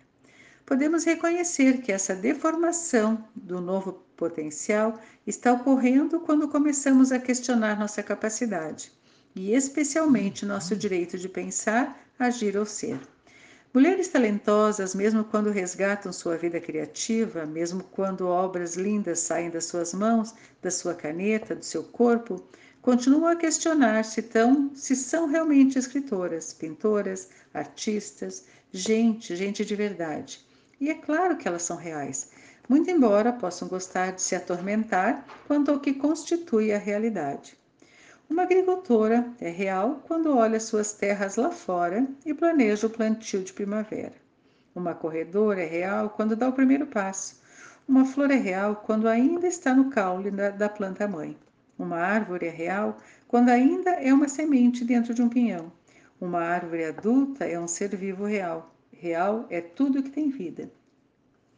Podemos 0.65 1.05
reconhecer 1.05 1.81
que 1.81 1.93
essa 1.93 2.15
deformação 2.15 3.25
do 3.35 3.61
novo 3.61 4.03
potencial 4.17 5.01
está 5.25 5.53
ocorrendo 5.53 6.19
quando 6.21 6.49
começamos 6.49 7.13
a 7.13 7.21
questionar 7.21 7.79
nossa 7.79 8.03
capacidade, 8.03 8.91
e 9.35 9.55
especialmente 9.55 10.45
nosso 10.45 10.75
direito 10.75 11.17
de 11.17 11.29
pensar, 11.29 11.97
agir 12.19 12.57
ou 12.57 12.67
ser. 12.67 12.99
Mulheres 13.73 14.09
talentosas, 14.09 14.95
mesmo 14.95 15.23
quando 15.23 15.51
resgatam 15.51 16.11
sua 16.11 16.37
vida 16.37 16.59
criativa, 16.59 17.45
mesmo 17.45 17.85
quando 17.85 18.27
obras 18.27 18.75
lindas 18.75 19.21
saem 19.21 19.51
das 19.51 19.67
suas 19.67 19.93
mãos, 19.93 20.35
da 20.63 20.71
sua 20.71 20.95
caneta, 20.95 21.55
do 21.55 21.65
seu 21.65 21.85
corpo, 21.85 22.43
continuam 22.87 23.27
a 23.27 23.35
questionar 23.35 24.05
se, 24.05 24.23
tão, 24.23 24.71
se 24.73 24.95
são 24.95 25.27
realmente 25.27 25.77
escritoras, 25.77 26.53
pintoras, 26.53 27.29
artistas, 27.53 28.47
gente, 28.71 29.35
gente 29.35 29.65
de 29.65 29.75
verdade. 29.75 30.47
E 30.81 30.89
é 30.89 30.95
claro 30.95 31.37
que 31.37 31.49
elas 31.49 31.63
são 31.63 31.77
reais, 31.77 32.31
muito 32.69 32.89
embora 32.89 33.33
possam 33.33 33.67
gostar 33.67 34.13
de 34.13 34.23
se 34.23 34.37
atormentar 34.37 35.27
quanto 35.49 35.73
ao 35.73 35.81
que 35.81 35.95
constitui 35.95 36.73
a 36.73 36.79
realidade. 36.79 37.59
Uma 38.31 38.45
agricultora 38.45 39.33
é 39.41 39.51
real 39.51 40.05
quando 40.07 40.37
olha 40.37 40.61
suas 40.61 40.93
terras 40.93 41.35
lá 41.35 41.51
fora 41.51 42.07
e 42.25 42.33
planeja 42.33 42.87
o 42.87 42.91
plantio 42.91 43.43
de 43.43 43.53
primavera. 43.53 44.15
Uma 44.77 44.95
corredora 44.95 45.61
é 45.61 45.67
real 45.67 46.11
quando 46.11 46.37
dá 46.37 46.49
o 46.49 46.53
primeiro 46.53 46.87
passo. 46.87 47.43
Uma 47.89 48.05
flor 48.05 48.31
é 48.31 48.37
real 48.37 48.77
quando 48.77 49.09
ainda 49.09 49.49
está 49.49 49.75
no 49.75 49.91
caule 49.91 50.31
da, 50.31 50.51
da 50.51 50.69
planta 50.69 51.09
mãe. 51.09 51.37
Uma 51.79 51.99
árvore 51.99 52.47
é 52.47 52.51
real 52.51 52.99
quando 53.29 53.49
ainda 53.51 53.91
é 53.91 54.13
uma 54.13 54.29
semente 54.29 54.85
dentro 54.85 55.13
de 55.13 55.23
um 55.23 55.29
pinhão. 55.29 55.73
Uma 56.21 56.41
árvore 56.41 56.85
adulta 56.85 57.45
é 57.45 57.59
um 57.59 57.69
ser 57.69 57.95
vivo 57.97 58.25
real. 58.25 58.75
Real 58.93 59.47
é 59.51 59.61
tudo 59.61 60.03
que 60.03 60.11
tem 60.11 60.31
vida. 60.31 60.71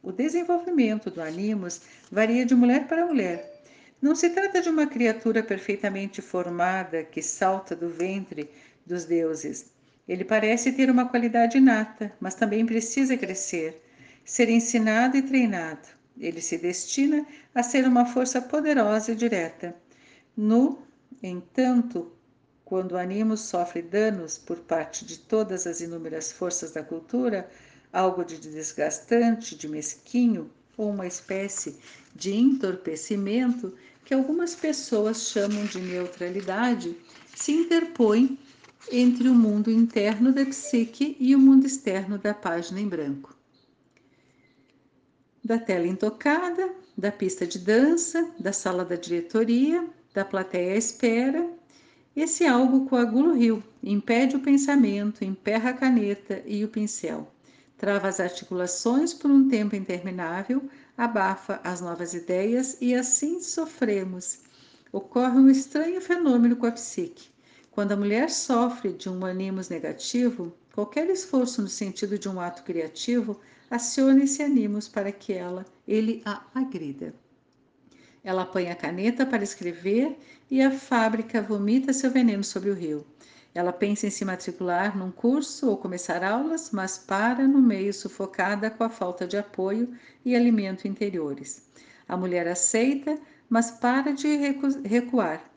O 0.03 0.11
desenvolvimento 0.11 1.11
do 1.11 1.21
animus 1.21 1.83
varia 2.11 2.45
de 2.45 2.55
mulher 2.55 2.89
para 2.89 3.07
mulher 3.07 3.59
não 4.01 4.15
se 4.15 4.31
trata 4.31 4.63
de 4.63 4.69
uma 4.69 4.87
criatura 4.87 5.43
perfeitamente 5.43 6.23
formada 6.23 7.03
que 7.03 7.21
salta 7.21 7.75
do 7.75 7.89
ventre 7.89 8.49
dos 8.87 9.05
deuses. 9.05 9.73
Ele 10.07 10.25
parece 10.25 10.73
ter 10.73 10.89
uma 10.89 11.09
qualidade 11.09 11.59
inata, 11.59 12.13
mas 12.21 12.35
também 12.35 12.65
precisa 12.65 13.17
crescer, 13.17 13.83
ser 14.25 14.49
ensinado 14.49 15.17
e 15.17 15.23
treinado. 15.23 15.89
Ele 16.19 16.41
se 16.41 16.57
destina 16.57 17.27
a 17.55 17.63
ser 17.63 17.87
uma 17.87 18.07
força 18.07 18.41
poderosa 18.41 19.13
e 19.13 19.17
direta. 19.17 19.75
No 20.41 20.79
entanto, 21.21 22.13
quando 22.65 22.93
o 22.93 22.97
ânimo 22.97 23.37
sofre 23.37 23.83
danos 23.83 24.39
por 24.39 24.61
parte 24.61 25.05
de 25.05 25.19
todas 25.19 25.67
as 25.67 25.81
inúmeras 25.81 26.31
forças 26.31 26.71
da 26.71 26.81
cultura, 26.81 27.51
algo 27.93 28.25
de 28.25 28.39
desgastante, 28.39 29.57
de 29.57 29.67
mesquinho, 29.67 30.49
ou 30.77 30.91
uma 30.91 31.09
espécie 31.09 31.77
de 32.15 32.33
entorpecimento 32.33 33.75
que 34.05 34.15
algumas 34.15 34.55
pessoas 34.55 35.23
chamam 35.23 35.65
de 35.65 35.81
neutralidade, 35.81 36.97
se 37.35 37.51
interpõe 37.51 38.39
entre 38.93 39.29
o 39.29 39.35
mundo 39.35 39.73
interno 39.73 40.33
da 40.33 40.47
psique 40.47 41.17
e 41.19 41.35
o 41.35 41.39
mundo 41.41 41.67
externo 41.67 42.17
da 42.17 42.33
página 42.33 42.81
em 42.81 42.87
branco. 42.87 43.37
Da 45.45 45.59
tela 45.59 45.89
intocada, 45.89 46.73
da 46.97 47.11
pista 47.11 47.45
de 47.45 47.59
dança, 47.59 48.31
da 48.39 48.53
sala 48.53 48.85
da 48.85 48.95
diretoria, 48.95 49.98
da 50.19 50.25
plateia 50.25 50.77
espera, 50.77 51.49
esse 52.17 52.45
algo 52.45 52.87
coagula 52.87 53.29
o 53.29 53.35
rio, 53.35 53.63
impede 53.83 54.35
o 54.35 54.41
pensamento, 54.41 55.25
emperra 55.25 55.71
a 55.71 55.75
caneta 55.75 56.43
e 56.45 56.65
o 56.65 56.69
pincel 56.69 57.33
trava 57.79 58.09
as 58.09 58.19
articulações 58.19 59.15
por 59.15 59.31
um 59.31 59.49
tempo 59.49 59.77
interminável, 59.77 60.69
abafa 60.97 61.61
as 61.63 61.81
novas 61.81 62.13
ideias 62.13 62.77
e 62.81 62.93
assim 62.93 63.41
sofremos. 63.41 64.41
Ocorre 64.91 65.39
um 65.39 65.49
estranho 65.49 66.01
fenômeno 66.01 66.57
com 66.57 66.67
a 66.67 66.73
psique. 66.73 67.31
Quando 67.71 67.93
a 67.93 67.97
mulher 67.97 68.31
sofre 68.31 68.93
de 68.93 69.09
um 69.09 69.25
ânimos 69.25 69.69
negativo, 69.69 70.53
qualquer 70.75 71.09
esforço 71.09 71.63
no 71.63 71.69
sentido 71.69 72.19
de 72.19 72.29
um 72.29 72.41
ato 72.41 72.65
criativo 72.65 73.41
aciona 73.71 74.25
esse 74.25 74.43
ânimos 74.43 74.89
para 74.89 75.13
que 75.13 75.33
ela, 75.33 75.65
ele 75.87 76.21
a 76.25 76.43
agrida. 76.53 77.15
Ela 78.25 78.43
apanha 78.43 78.73
a 78.73 78.77
caneta 78.77 79.25
para 79.25 79.45
escrever 79.45 80.19
e 80.51 80.61
a 80.63 80.71
fábrica 80.71 81.41
vomita 81.41 81.93
seu 81.93 82.11
veneno 82.11 82.45
sobre 82.45 82.71
o 82.71 82.75
rio. 82.75 83.07
Ela 83.55 83.73
pensa 83.73 84.07
em 84.07 84.11
se 84.11 84.25
matricular 84.25 84.97
num 84.97 85.11
curso 85.11 85.69
ou 85.69 85.77
começar 85.77 86.23
aulas, 86.23 86.71
mas 86.71 86.99
para 86.99 87.47
no 87.49 87.61
meio 87.61 87.93
sufocada 87.93 88.71
com 88.71 88.85
a 88.85 88.91
falta 88.91 89.27
de 89.27 89.37
apoio 89.37 89.93
e 90.25 90.37
alimento 90.37 90.87
interiores. 90.87 91.67
A 92.07 92.17
mulher 92.17 92.47
aceita, 92.47 93.19
mas 93.49 93.71
para 93.71 94.13
de 94.13 94.29
recuar. 94.85 95.51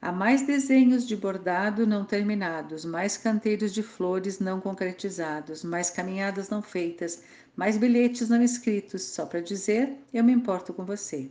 Há 0.00 0.12
mais 0.12 0.42
desenhos 0.42 1.06
de 1.06 1.16
bordado 1.16 1.84
não 1.84 2.04
terminados, 2.04 2.84
mais 2.84 3.16
canteiros 3.16 3.74
de 3.74 3.82
flores 3.82 4.38
não 4.38 4.60
concretizados, 4.60 5.64
mais 5.64 5.90
caminhadas 5.90 6.48
não 6.48 6.62
feitas, 6.62 7.22
mais 7.56 7.76
bilhetes 7.76 8.28
não 8.28 8.40
escritos, 8.40 9.02
só 9.02 9.26
para 9.26 9.40
dizer: 9.40 9.96
eu 10.14 10.22
me 10.22 10.32
importo 10.32 10.72
com 10.72 10.84
você. 10.84 11.28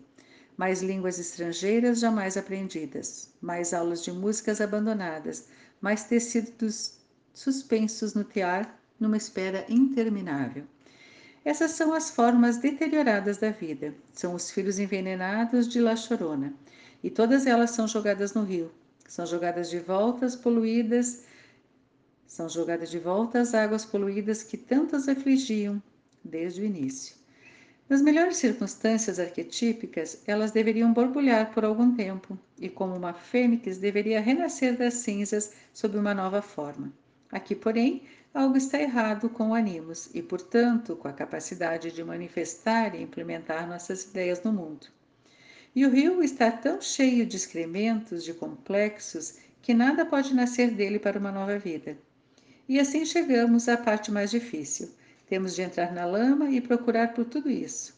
Mais 0.57 0.81
línguas 0.81 1.19
estrangeiras 1.19 1.99
jamais 1.99 2.35
aprendidas, 2.35 3.31
mais 3.39 3.73
aulas 3.73 4.03
de 4.03 4.11
músicas 4.11 4.59
abandonadas, 4.59 5.47
mais 5.79 6.03
tecidos 6.03 6.97
suspensos 7.33 8.15
no 8.15 8.23
tear, 8.23 8.77
numa 8.99 9.15
espera 9.15 9.65
interminável. 9.69 10.65
Essas 11.45 11.71
são 11.71 11.93
as 11.93 12.09
formas 12.09 12.57
deterioradas 12.57 13.37
da 13.37 13.51
vida. 13.51 13.93
São 14.11 14.33
os 14.33 14.51
filhos 14.51 14.79
envenenados 14.79 15.67
de 15.67 15.79
La 15.79 15.95
Chorona. 15.95 16.53
E 17.01 17.09
todas 17.09 17.45
elas 17.45 17.71
são 17.71 17.87
jogadas 17.87 18.33
no 18.33 18.43
rio. 18.43 18.71
São 19.07 19.25
jogadas 19.25 19.69
de 19.69 19.79
volta 19.79 20.25
às 20.25 20.35
poluídas, 20.35 21.23
são 22.25 22.49
jogadas 22.49 22.91
de 22.91 22.99
volta 22.99 23.39
às 23.39 23.53
águas 23.53 23.85
poluídas 23.85 24.43
que 24.43 24.57
tantas 24.57 25.07
afligiam 25.07 25.81
desde 26.21 26.61
o 26.61 26.65
início. 26.65 27.15
Nas 27.89 28.01
melhores 28.01 28.35
circunstâncias 28.35 29.17
arquetípicas, 29.17 30.21
elas 30.27 30.51
deveriam 30.51 30.91
borbulhar 30.91 31.53
por 31.53 31.63
algum 31.63 31.95
tempo 31.95 32.37
e, 32.59 32.67
como 32.67 32.93
uma 32.93 33.13
fênix, 33.13 33.77
deveria 33.77 34.19
renascer 34.19 34.77
das 34.77 34.95
cinzas 34.95 35.53
sob 35.73 35.97
uma 35.97 36.13
nova 36.13 36.41
forma. 36.41 36.91
Aqui, 37.31 37.55
porém, 37.55 38.01
algo 38.33 38.57
está 38.57 38.77
errado 38.77 39.29
com 39.29 39.51
o 39.51 39.53
Animus 39.53 40.09
e, 40.13 40.21
portanto, 40.21 40.97
com 40.97 41.07
a 41.07 41.13
capacidade 41.13 41.93
de 41.93 42.03
manifestar 42.03 42.93
e 42.93 43.01
implementar 43.01 43.65
nossas 43.65 44.03
ideias 44.03 44.43
no 44.43 44.51
mundo. 44.51 44.87
E 45.73 45.85
o 45.85 45.89
rio 45.89 46.21
está 46.21 46.51
tão 46.51 46.81
cheio 46.81 47.25
de 47.25 47.37
excrementos, 47.37 48.25
de 48.25 48.33
complexos, 48.33 49.35
que 49.61 49.73
nada 49.73 50.05
pode 50.05 50.35
nascer 50.35 50.71
dele 50.71 50.99
para 50.99 51.19
uma 51.19 51.31
nova 51.31 51.57
vida. 51.57 51.97
E 52.67 52.81
assim 52.81 53.05
chegamos 53.05 53.69
à 53.69 53.77
parte 53.77 54.11
mais 54.11 54.29
difícil 54.29 54.89
temos 55.27 55.55
de 55.55 55.61
entrar 55.61 55.93
na 55.93 56.05
lama 56.05 56.49
e 56.49 56.61
procurar 56.61 57.13
por 57.13 57.25
tudo 57.25 57.49
isso. 57.49 57.95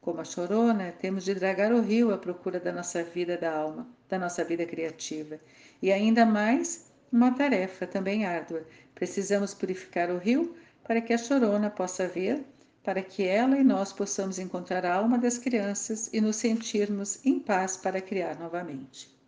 Como 0.00 0.20
a 0.20 0.24
chorona, 0.24 0.92
temos 0.92 1.24
de 1.24 1.32
dragar 1.34 1.72
o 1.72 1.80
rio 1.80 2.12
à 2.12 2.18
procura 2.18 2.58
da 2.58 2.72
nossa 2.72 3.04
vida 3.04 3.36
da 3.36 3.52
alma, 3.54 3.86
da 4.08 4.18
nossa 4.18 4.42
vida 4.42 4.66
criativa. 4.66 5.38
E 5.80 5.92
ainda 5.92 6.26
mais, 6.26 6.90
uma 7.12 7.30
tarefa 7.30 7.86
também 7.86 8.26
árdua. 8.26 8.66
Precisamos 8.94 9.54
purificar 9.54 10.10
o 10.10 10.18
rio 10.18 10.56
para 10.82 11.00
que 11.00 11.12
a 11.12 11.18
chorona 11.18 11.70
possa 11.70 12.08
ver, 12.08 12.44
para 12.82 13.00
que 13.00 13.24
ela 13.24 13.56
e 13.56 13.62
nós 13.62 13.92
possamos 13.92 14.40
encontrar 14.40 14.84
a 14.84 14.92
alma 14.92 15.16
das 15.16 15.38
crianças 15.38 16.10
e 16.12 16.20
nos 16.20 16.34
sentirmos 16.34 17.24
em 17.24 17.38
paz 17.38 17.76
para 17.76 18.00
criar 18.00 18.38
novamente. 18.40 19.21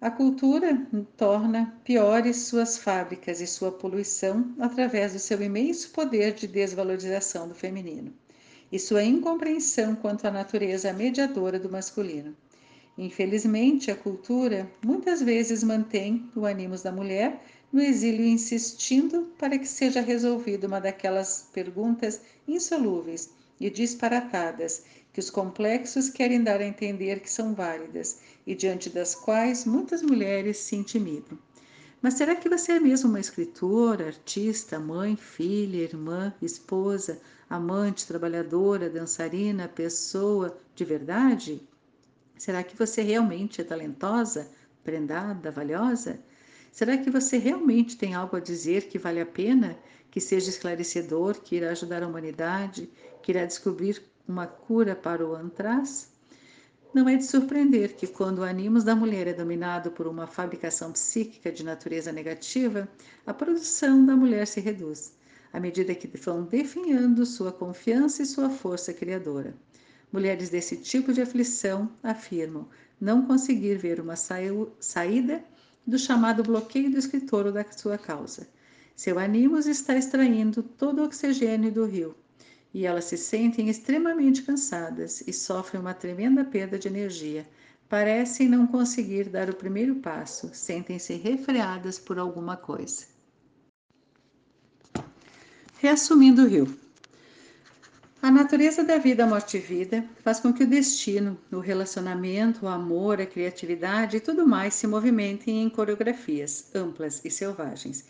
A 0.00 0.12
cultura 0.12 0.86
torna 1.16 1.76
piores 1.82 2.36
suas 2.44 2.78
fábricas 2.78 3.40
e 3.40 3.48
sua 3.48 3.72
poluição 3.72 4.54
através 4.60 5.12
do 5.12 5.18
seu 5.18 5.42
imenso 5.42 5.90
poder 5.90 6.34
de 6.34 6.46
desvalorização 6.46 7.48
do 7.48 7.54
feminino 7.54 8.14
e 8.70 8.78
sua 8.78 9.02
incompreensão 9.02 9.96
quanto 9.96 10.24
à 10.24 10.30
natureza 10.30 10.92
mediadora 10.92 11.58
do 11.58 11.68
masculino. 11.68 12.36
Infelizmente, 12.96 13.90
a 13.90 13.96
cultura 13.96 14.70
muitas 14.84 15.20
vezes 15.20 15.64
mantém 15.64 16.30
o 16.36 16.44
ânimo 16.44 16.78
da 16.78 16.92
mulher 16.92 17.42
no 17.72 17.80
exílio, 17.80 18.24
insistindo 18.24 19.32
para 19.36 19.58
que 19.58 19.66
seja 19.66 20.00
resolvida 20.00 20.68
uma 20.68 20.80
daquelas 20.80 21.48
perguntas 21.52 22.20
insolúveis 22.46 23.30
e 23.60 23.68
disparatadas 23.68 24.84
que 25.12 25.18
os 25.18 25.28
complexos 25.28 26.08
querem 26.08 26.40
dar 26.40 26.60
a 26.60 26.66
entender 26.66 27.18
que 27.18 27.30
são 27.30 27.52
válidas 27.52 28.20
e 28.48 28.54
diante 28.54 28.88
das 28.88 29.14
quais 29.14 29.66
muitas 29.66 30.00
mulheres 30.00 30.56
se 30.56 30.74
intimidam. 30.74 31.38
Mas 32.00 32.14
será 32.14 32.34
que 32.34 32.48
você 32.48 32.72
é 32.72 32.80
mesmo 32.80 33.10
uma 33.10 33.20
escritora, 33.20 34.06
artista, 34.06 34.80
mãe, 34.80 35.16
filha, 35.16 35.82
irmã, 35.82 36.32
esposa, 36.40 37.20
amante, 37.50 38.06
trabalhadora, 38.06 38.88
dançarina, 38.88 39.68
pessoa 39.68 40.58
de 40.74 40.82
verdade? 40.82 41.60
Será 42.38 42.62
que 42.62 42.74
você 42.74 43.02
realmente 43.02 43.60
é 43.60 43.64
talentosa, 43.64 44.48
prendada, 44.82 45.50
valiosa? 45.50 46.18
Será 46.72 46.96
que 46.96 47.10
você 47.10 47.36
realmente 47.36 47.98
tem 47.98 48.14
algo 48.14 48.34
a 48.34 48.40
dizer 48.40 48.88
que 48.88 48.98
vale 48.98 49.20
a 49.20 49.26
pena, 49.26 49.78
que 50.10 50.22
seja 50.22 50.48
esclarecedor, 50.48 51.42
que 51.42 51.56
irá 51.56 51.72
ajudar 51.72 52.02
a 52.02 52.08
humanidade, 52.08 52.88
que 53.22 53.30
irá 53.30 53.44
descobrir 53.44 54.02
uma 54.26 54.46
cura 54.46 54.96
para 54.96 55.26
o 55.26 55.34
antraz? 55.34 56.16
Não 56.94 57.06
é 57.06 57.16
de 57.16 57.24
surpreender 57.24 57.96
que, 57.96 58.06
quando 58.06 58.38
o 58.38 58.42
ânimos 58.42 58.82
da 58.82 58.96
mulher 58.96 59.26
é 59.26 59.34
dominado 59.34 59.90
por 59.90 60.06
uma 60.06 60.26
fabricação 60.26 60.90
psíquica 60.90 61.52
de 61.52 61.62
natureza 61.62 62.10
negativa, 62.10 62.88
a 63.26 63.34
produção 63.34 64.06
da 64.06 64.16
mulher 64.16 64.46
se 64.46 64.58
reduz, 64.58 65.12
à 65.52 65.60
medida 65.60 65.94
que 65.94 66.08
vão 66.18 66.44
definhando 66.44 67.26
sua 67.26 67.52
confiança 67.52 68.22
e 68.22 68.26
sua 68.26 68.48
força 68.48 68.94
criadora. 68.94 69.54
Mulheres 70.10 70.48
desse 70.48 70.78
tipo 70.78 71.12
de 71.12 71.20
aflição 71.20 71.90
afirmam 72.02 72.66
não 72.98 73.26
conseguir 73.26 73.76
ver 73.76 74.00
uma 74.00 74.16
saída 74.16 75.44
do 75.86 75.98
chamado 75.98 76.42
bloqueio 76.42 76.90
do 76.90 76.98
escritor 76.98 77.46
ou 77.46 77.52
da 77.52 77.64
sua 77.70 77.98
causa. 77.98 78.48
Seu 78.96 79.18
ânimos 79.18 79.66
está 79.66 79.94
extraindo 79.94 80.62
todo 80.62 81.00
o 81.00 81.04
oxigênio 81.04 81.70
do 81.70 81.84
rio, 81.84 82.16
e 82.72 82.86
elas 82.86 83.04
se 83.04 83.16
sentem 83.16 83.68
extremamente 83.68 84.42
cansadas 84.42 85.22
e 85.26 85.32
sofrem 85.32 85.80
uma 85.80 85.94
tremenda 85.94 86.44
perda 86.44 86.78
de 86.78 86.88
energia. 86.88 87.48
Parecem 87.88 88.48
não 88.48 88.66
conseguir 88.66 89.28
dar 89.28 89.48
o 89.48 89.56
primeiro 89.56 89.96
passo, 89.96 90.50
sentem-se 90.52 91.14
refreadas 91.14 91.98
por 91.98 92.18
alguma 92.18 92.56
coisa. 92.56 93.06
Reassumindo 95.80 96.42
o 96.42 96.46
rio. 96.46 96.78
A 98.20 98.32
natureza 98.32 98.82
da 98.82 98.98
vida, 98.98 99.24
morte 99.26 99.58
e 99.58 99.60
vida 99.60 100.04
faz 100.24 100.40
com 100.40 100.52
que 100.52 100.64
o 100.64 100.66
destino, 100.66 101.38
o 101.52 101.60
relacionamento, 101.60 102.66
o 102.66 102.68
amor, 102.68 103.20
a 103.20 103.26
criatividade 103.26 104.16
e 104.16 104.20
tudo 104.20 104.44
mais 104.44 104.74
se 104.74 104.88
movimentem 104.88 105.62
em 105.62 105.70
coreografias 105.70 106.68
amplas 106.74 107.24
e 107.24 107.30
selvagens, 107.30 108.04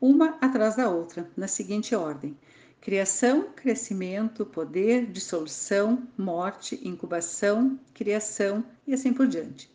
uma 0.00 0.36
atrás 0.40 0.74
da 0.74 0.90
outra, 0.90 1.30
na 1.36 1.46
seguinte 1.46 1.94
ordem: 1.94 2.36
Criação, 2.84 3.48
crescimento, 3.56 4.44
poder, 4.44 5.06
dissolução, 5.06 6.06
morte, 6.18 6.78
incubação, 6.86 7.80
criação 7.94 8.62
e 8.86 8.92
assim 8.92 9.10
por 9.10 9.26
diante. 9.26 9.70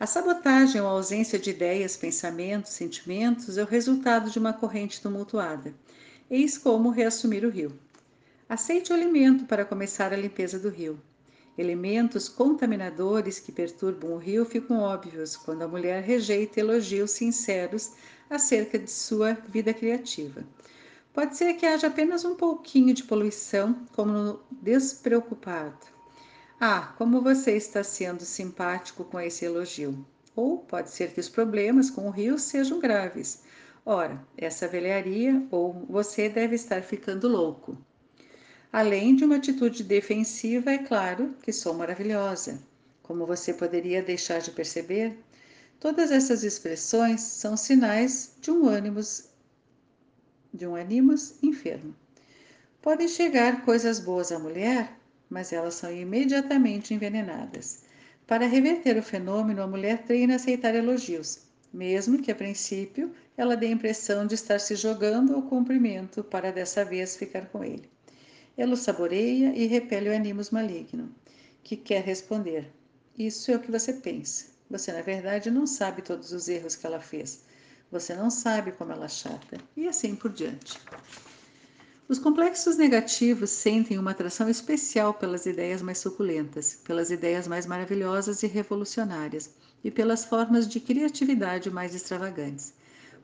A 0.00 0.04
sabotagem 0.04 0.80
ou 0.80 0.88
a 0.88 0.90
ausência 0.90 1.38
de 1.38 1.50
ideias, 1.50 1.96
pensamentos, 1.96 2.72
sentimentos 2.72 3.56
é 3.56 3.62
o 3.62 3.66
resultado 3.66 4.32
de 4.32 4.38
uma 4.40 4.52
corrente 4.52 5.00
tumultuada. 5.00 5.72
Eis 6.28 6.58
como 6.58 6.90
reassumir 6.90 7.44
o 7.44 7.50
rio. 7.50 7.78
Aceite 8.48 8.90
o 8.90 8.96
alimento 8.96 9.44
para 9.44 9.64
começar 9.64 10.12
a 10.12 10.16
limpeza 10.16 10.58
do 10.58 10.70
rio. 10.70 11.00
Elementos 11.56 12.28
contaminadores 12.28 13.38
que 13.38 13.52
perturbam 13.52 14.14
o 14.14 14.18
rio 14.18 14.44
ficam 14.44 14.80
óbvios 14.80 15.36
quando 15.36 15.62
a 15.62 15.68
mulher 15.68 16.02
rejeita 16.02 16.58
elogios 16.58 17.12
sinceros 17.12 17.92
acerca 18.28 18.76
de 18.76 18.90
sua 18.90 19.34
vida 19.34 19.72
criativa. 19.72 20.44
Pode 21.12 21.36
ser 21.36 21.54
que 21.54 21.66
haja 21.66 21.88
apenas 21.88 22.24
um 22.24 22.36
pouquinho 22.36 22.94
de 22.94 23.02
poluição, 23.02 23.86
como 23.92 24.12
no 24.12 24.40
despreocupado. 24.50 25.86
Ah, 26.60 26.94
como 26.96 27.20
você 27.20 27.56
está 27.56 27.82
sendo 27.82 28.24
simpático 28.24 29.02
com 29.04 29.18
esse 29.18 29.44
elogio. 29.44 30.06
Ou 30.36 30.58
pode 30.58 30.90
ser 30.90 31.12
que 31.12 31.20
os 31.20 31.28
problemas 31.28 31.90
com 31.90 32.06
o 32.06 32.10
rio 32.10 32.38
sejam 32.38 32.78
graves. 32.78 33.42
Ora, 33.84 34.22
essa 34.36 34.68
velharia 34.68 35.42
ou 35.50 35.84
você 35.88 36.28
deve 36.28 36.54
estar 36.54 36.82
ficando 36.82 37.26
louco. 37.26 37.76
Além 38.72 39.16
de 39.16 39.24
uma 39.24 39.36
atitude 39.36 39.82
defensiva, 39.82 40.70
é 40.70 40.78
claro 40.78 41.34
que 41.42 41.52
sou 41.52 41.74
maravilhosa. 41.74 42.62
Como 43.02 43.26
você 43.26 43.52
poderia 43.52 44.00
deixar 44.00 44.40
de 44.40 44.52
perceber? 44.52 45.18
Todas 45.80 46.12
essas 46.12 46.44
expressões 46.44 47.20
são 47.20 47.56
sinais 47.56 48.36
de 48.40 48.50
um 48.52 48.68
ânimo 48.68 49.00
de 50.52 50.66
um 50.66 50.74
animus 50.74 51.34
enfermo. 51.42 51.94
Podem 52.82 53.08
chegar 53.08 53.64
coisas 53.64 54.00
boas 54.00 54.32
à 54.32 54.38
mulher, 54.38 54.98
mas 55.28 55.52
elas 55.52 55.74
são 55.74 55.94
imediatamente 55.94 56.94
envenenadas. 56.94 57.84
Para 58.26 58.46
reverter 58.46 58.96
o 58.96 59.02
fenômeno, 59.02 59.62
a 59.62 59.66
mulher 59.66 60.02
treina 60.02 60.34
a 60.34 60.36
aceitar 60.36 60.74
elogios, 60.74 61.40
mesmo 61.72 62.20
que 62.20 62.30
a 62.30 62.34
princípio 62.34 63.12
ela 63.36 63.56
dê 63.56 63.66
a 63.66 63.70
impressão 63.70 64.26
de 64.26 64.34
estar 64.34 64.58
se 64.60 64.74
jogando 64.74 65.34
ao 65.34 65.42
cumprimento 65.42 66.24
para 66.24 66.50
dessa 66.50 66.84
vez 66.84 67.16
ficar 67.16 67.46
com 67.46 67.62
ele. 67.62 67.88
Ela 68.56 68.74
o 68.74 68.76
saboreia 68.76 69.52
e 69.54 69.66
repele 69.66 70.08
o 70.08 70.14
animus 70.14 70.50
maligno, 70.50 71.14
que 71.62 71.76
quer 71.76 72.02
responder: 72.02 72.70
Isso 73.18 73.50
é 73.50 73.56
o 73.56 73.60
que 73.60 73.70
você 73.70 73.92
pensa. 73.92 74.46
Você, 74.70 74.92
na 74.92 75.02
verdade, 75.02 75.50
não 75.50 75.66
sabe 75.66 76.02
todos 76.02 76.32
os 76.32 76.48
erros 76.48 76.76
que 76.76 76.86
ela 76.86 77.00
fez 77.00 77.42
você 77.90 78.14
não 78.14 78.30
sabe 78.30 78.72
como 78.72 78.92
ela 78.92 79.06
é 79.06 79.08
chata, 79.08 79.58
e 79.76 79.88
assim 79.88 80.14
por 80.14 80.30
diante. 80.30 80.78
Os 82.08 82.18
complexos 82.18 82.76
negativos 82.76 83.50
sentem 83.50 83.96
uma 83.96 84.10
atração 84.10 84.48
especial 84.48 85.14
pelas 85.14 85.46
ideias 85.46 85.80
mais 85.80 85.98
suculentas, 85.98 86.74
pelas 86.84 87.10
ideias 87.10 87.46
mais 87.46 87.66
maravilhosas 87.66 88.42
e 88.42 88.48
revolucionárias 88.48 89.50
e 89.84 89.90
pelas 89.90 90.24
formas 90.24 90.68
de 90.68 90.80
criatividade 90.80 91.70
mais 91.70 91.94
extravagantes. 91.94 92.74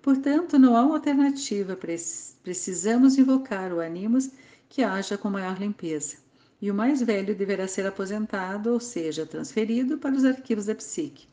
Portanto, 0.00 0.56
não 0.56 0.76
há 0.76 0.82
uma 0.82 0.94
alternativa, 0.94 1.76
precisamos 1.76 3.18
invocar 3.18 3.72
o 3.72 3.80
animus 3.80 4.30
que 4.68 4.84
haja 4.84 5.18
com 5.18 5.28
maior 5.28 5.58
limpeza. 5.58 6.18
E 6.62 6.70
o 6.70 6.74
mais 6.74 7.02
velho 7.02 7.34
deverá 7.34 7.66
ser 7.66 7.86
aposentado, 7.86 8.72
ou 8.72 8.78
seja, 8.78 9.26
transferido 9.26 9.98
para 9.98 10.14
os 10.14 10.24
arquivos 10.24 10.66
da 10.66 10.76
psique, 10.76 11.26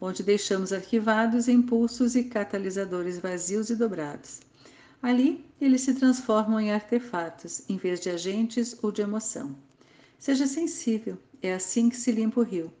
onde 0.00 0.22
deixamos 0.22 0.72
arquivados 0.72 1.48
impulsos 1.48 2.14
e 2.14 2.24
catalisadores 2.24 3.18
vazios 3.18 3.70
e 3.70 3.76
dobrados. 3.76 4.40
Ali, 5.02 5.44
eles 5.60 5.82
se 5.82 5.94
transformam 5.94 6.60
em 6.60 6.72
artefatos, 6.72 7.62
em 7.68 7.76
vez 7.76 8.00
de 8.00 8.10
agentes 8.10 8.76
ou 8.82 8.90
de 8.90 9.02
emoção. 9.02 9.56
Seja 10.18 10.46
sensível, 10.46 11.16
é 11.40 11.54
assim 11.54 11.88
que 11.88 11.96
se 11.96 12.10
limpa 12.10 12.40
o 12.40 12.44
rio. 12.44 12.72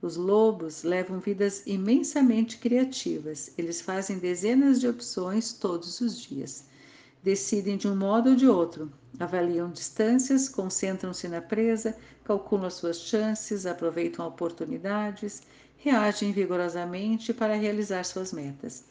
Os 0.00 0.16
lobos 0.16 0.82
levam 0.82 1.18
vidas 1.18 1.62
imensamente 1.66 2.58
criativas, 2.58 3.52
eles 3.56 3.80
fazem 3.80 4.18
dezenas 4.18 4.78
de 4.78 4.86
opções 4.86 5.52
todos 5.52 6.00
os 6.00 6.20
dias. 6.20 6.64
decidem 7.24 7.78
de 7.78 7.88
um 7.88 7.96
modo 7.96 8.30
ou 8.30 8.36
de 8.36 8.46
outro, 8.46 8.92
avaliam 9.18 9.70
distâncias, 9.70 10.46
concentram-se 10.46 11.26
na 11.26 11.40
presa, 11.40 11.96
calculam 12.22 12.66
as 12.66 12.74
suas 12.74 13.00
chances, 13.00 13.64
aproveitam 13.64 14.26
oportunidades, 14.26 15.42
reagem 15.84 16.32
vigorosamente 16.32 17.34
para 17.34 17.54
realizar 17.54 18.02
suas 18.06 18.32
metas. 18.32 18.84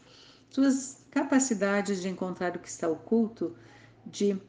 Suas 0.52 1.00
capacidades 1.10 2.04
de 2.04 2.08
encontrar 2.08 2.56
o 2.56 2.60
que 2.60 2.70
está 2.70 2.88
oculto, 2.88 3.56
de 4.06 4.40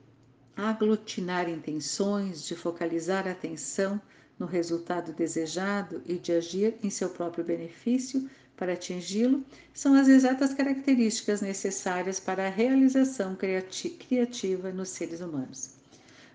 aglutinar 0.54 1.48
intenções, 1.48 2.46
de 2.46 2.54
focalizar 2.54 3.26
a 3.26 3.30
atenção 3.30 3.98
no 4.38 4.44
resultado 4.44 5.10
desejado 5.14 6.02
e 6.04 6.18
de 6.18 6.32
agir 6.32 6.74
em 6.82 6.90
seu 6.90 7.08
próprio 7.08 7.42
benefício 7.42 8.28
para 8.54 8.74
atingi-lo, 8.74 9.42
são 9.72 9.94
as 9.94 10.06
exatas 10.06 10.52
características 10.52 11.40
necessárias 11.40 12.20
para 12.20 12.46
a 12.46 12.50
realização 12.50 13.34
criati 13.34 13.88
criativa 13.88 14.70
nos 14.70 14.90
seres 14.90 15.22
humanos. 15.22 15.70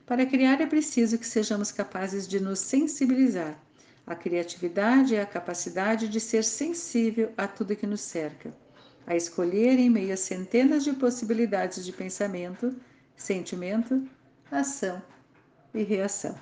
Para 0.07 0.25
criar 0.25 0.59
é 0.59 0.65
preciso 0.65 1.19
que 1.19 1.27
sejamos 1.27 1.71
capazes 1.71 2.27
de 2.27 2.39
nos 2.39 2.57
sensibilizar. 2.57 3.61
A 4.09 4.15
criatividade 4.15 5.13
é 5.13 5.21
a 5.21 5.25
capacidade 5.25 6.09
de 6.09 6.19
ser 6.19 6.43
sensível 6.43 7.31
a 7.37 7.47
tudo 7.47 7.75
que 7.75 7.85
nos 7.85 8.01
cerca, 8.01 8.51
a 9.05 9.15
escolher 9.15 9.77
em 9.77 9.87
meio 9.87 10.11
a 10.11 10.17
centenas 10.17 10.83
de 10.83 10.93
possibilidades 10.93 11.85
de 11.85 11.93
pensamento, 11.93 12.75
sentimento, 13.15 14.09
ação 14.51 14.99
e 15.75 15.83
reação. 15.83 16.35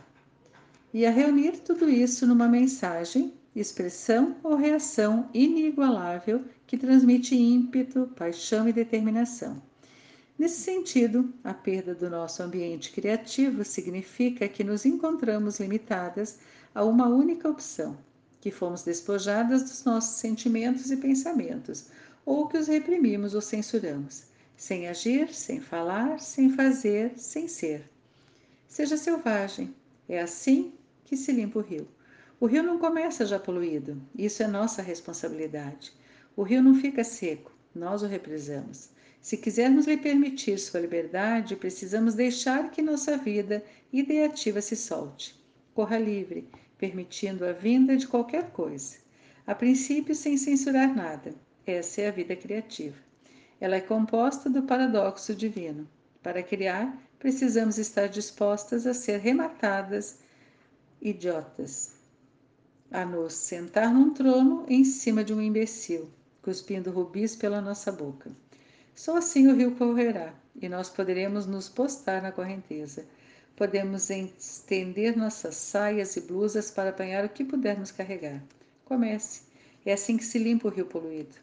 E 0.93 1.05
a 1.05 1.11
reunir 1.11 1.59
tudo 1.59 1.89
isso 1.89 2.25
numa 2.25 2.47
mensagem, 2.47 3.33
expressão 3.53 4.37
ou 4.41 4.55
reação 4.55 5.29
inigualável 5.33 6.45
que 6.65 6.77
transmite 6.77 7.35
ímpeto, 7.35 8.09
paixão 8.15 8.69
e 8.69 8.71
determinação. 8.71 9.61
Nesse 10.39 10.61
sentido, 10.61 11.33
a 11.43 11.53
perda 11.53 11.93
do 11.93 12.09
nosso 12.09 12.41
ambiente 12.41 12.91
criativo 12.91 13.65
significa 13.65 14.47
que 14.47 14.63
nos 14.63 14.85
encontramos 14.85 15.59
limitadas 15.59 16.39
a 16.77 16.85
uma 16.85 17.07
única 17.07 17.49
opção, 17.49 17.97
que 18.39 18.51
fomos 18.51 18.83
despojadas 18.83 19.63
dos 19.63 19.83
nossos 19.83 20.17
sentimentos 20.19 20.91
e 20.91 20.97
pensamentos, 20.97 21.87
ou 22.23 22.47
que 22.47 22.55
os 22.55 22.67
reprimimos 22.67 23.33
ou 23.33 23.41
censuramos, 23.41 24.25
sem 24.55 24.87
agir, 24.87 25.33
sem 25.33 25.59
falar, 25.59 26.19
sem 26.19 26.51
fazer, 26.51 27.13
sem 27.17 27.47
ser. 27.47 27.89
Seja 28.67 28.95
selvagem, 28.95 29.73
é 30.07 30.21
assim 30.21 30.71
que 31.03 31.17
se 31.17 31.31
limpa 31.31 31.57
o 31.57 31.63
rio. 31.63 31.87
O 32.39 32.45
rio 32.45 32.61
não 32.61 32.77
começa 32.77 33.25
já 33.25 33.39
poluído, 33.39 33.99
isso 34.15 34.43
é 34.43 34.47
nossa 34.47 34.83
responsabilidade. 34.83 35.91
O 36.35 36.43
rio 36.43 36.61
não 36.61 36.75
fica 36.75 37.03
seco, 37.03 37.51
nós 37.73 38.03
o 38.03 38.05
represamos. 38.05 38.91
Se 39.19 39.35
quisermos 39.35 39.87
lhe 39.87 39.97
permitir 39.97 40.59
sua 40.59 40.81
liberdade, 40.81 41.55
precisamos 41.55 42.13
deixar 42.13 42.69
que 42.69 42.83
nossa 42.83 43.17
vida 43.17 43.65
ideativa 43.91 44.61
se 44.61 44.75
solte. 44.75 45.35
Corra 45.73 45.97
livre, 45.97 46.47
permitindo 46.77 47.45
a 47.45 47.51
vinda 47.51 47.97
de 47.97 48.07
qualquer 48.07 48.51
coisa. 48.51 48.97
A 49.45 49.55
princípio, 49.55 50.13
sem 50.13 50.37
censurar 50.37 50.93
nada. 50.95 51.33
Essa 51.65 52.01
é 52.01 52.07
a 52.07 52.11
vida 52.11 52.35
criativa. 52.35 52.97
Ela 53.59 53.77
é 53.77 53.81
composta 53.81 54.49
do 54.49 54.63
paradoxo 54.63 55.33
divino. 55.33 55.87
Para 56.21 56.43
criar, 56.43 56.97
precisamos 57.17 57.77
estar 57.77 58.07
dispostas 58.07 58.85
a 58.85 58.93
ser 58.93 59.19
rematadas 59.19 60.19
idiotas, 61.01 61.95
a 62.91 63.05
nos 63.05 63.33
sentar 63.33 63.93
num 63.93 64.13
trono 64.13 64.65
em 64.67 64.83
cima 64.83 65.23
de 65.23 65.33
um 65.33 65.41
imbecil, 65.41 66.09
cuspindo 66.41 66.91
rubis 66.91 67.35
pela 67.35 67.61
nossa 67.61 67.91
boca. 67.91 68.31
Só 68.95 69.17
assim 69.17 69.47
o 69.47 69.55
rio 69.55 69.75
correrá 69.75 70.33
e 70.59 70.67
nós 70.67 70.89
poderemos 70.89 71.45
nos 71.45 71.69
postar 71.69 72.21
na 72.21 72.31
correnteza. 72.31 73.05
Podemos 73.57 74.09
estender 74.09 75.17
nossas 75.17 75.55
saias 75.57 76.15
e 76.15 76.21
blusas 76.21 76.71
para 76.71 76.91
apanhar 76.91 77.25
o 77.25 77.29
que 77.29 77.43
pudermos 77.43 77.91
carregar. 77.91 78.41
Comece. 78.85 79.41
É 79.85 79.91
assim 79.91 80.15
que 80.15 80.23
se 80.23 80.39
limpa 80.39 80.69
o 80.69 80.71
rio 80.71 80.85
poluído. 80.85 81.35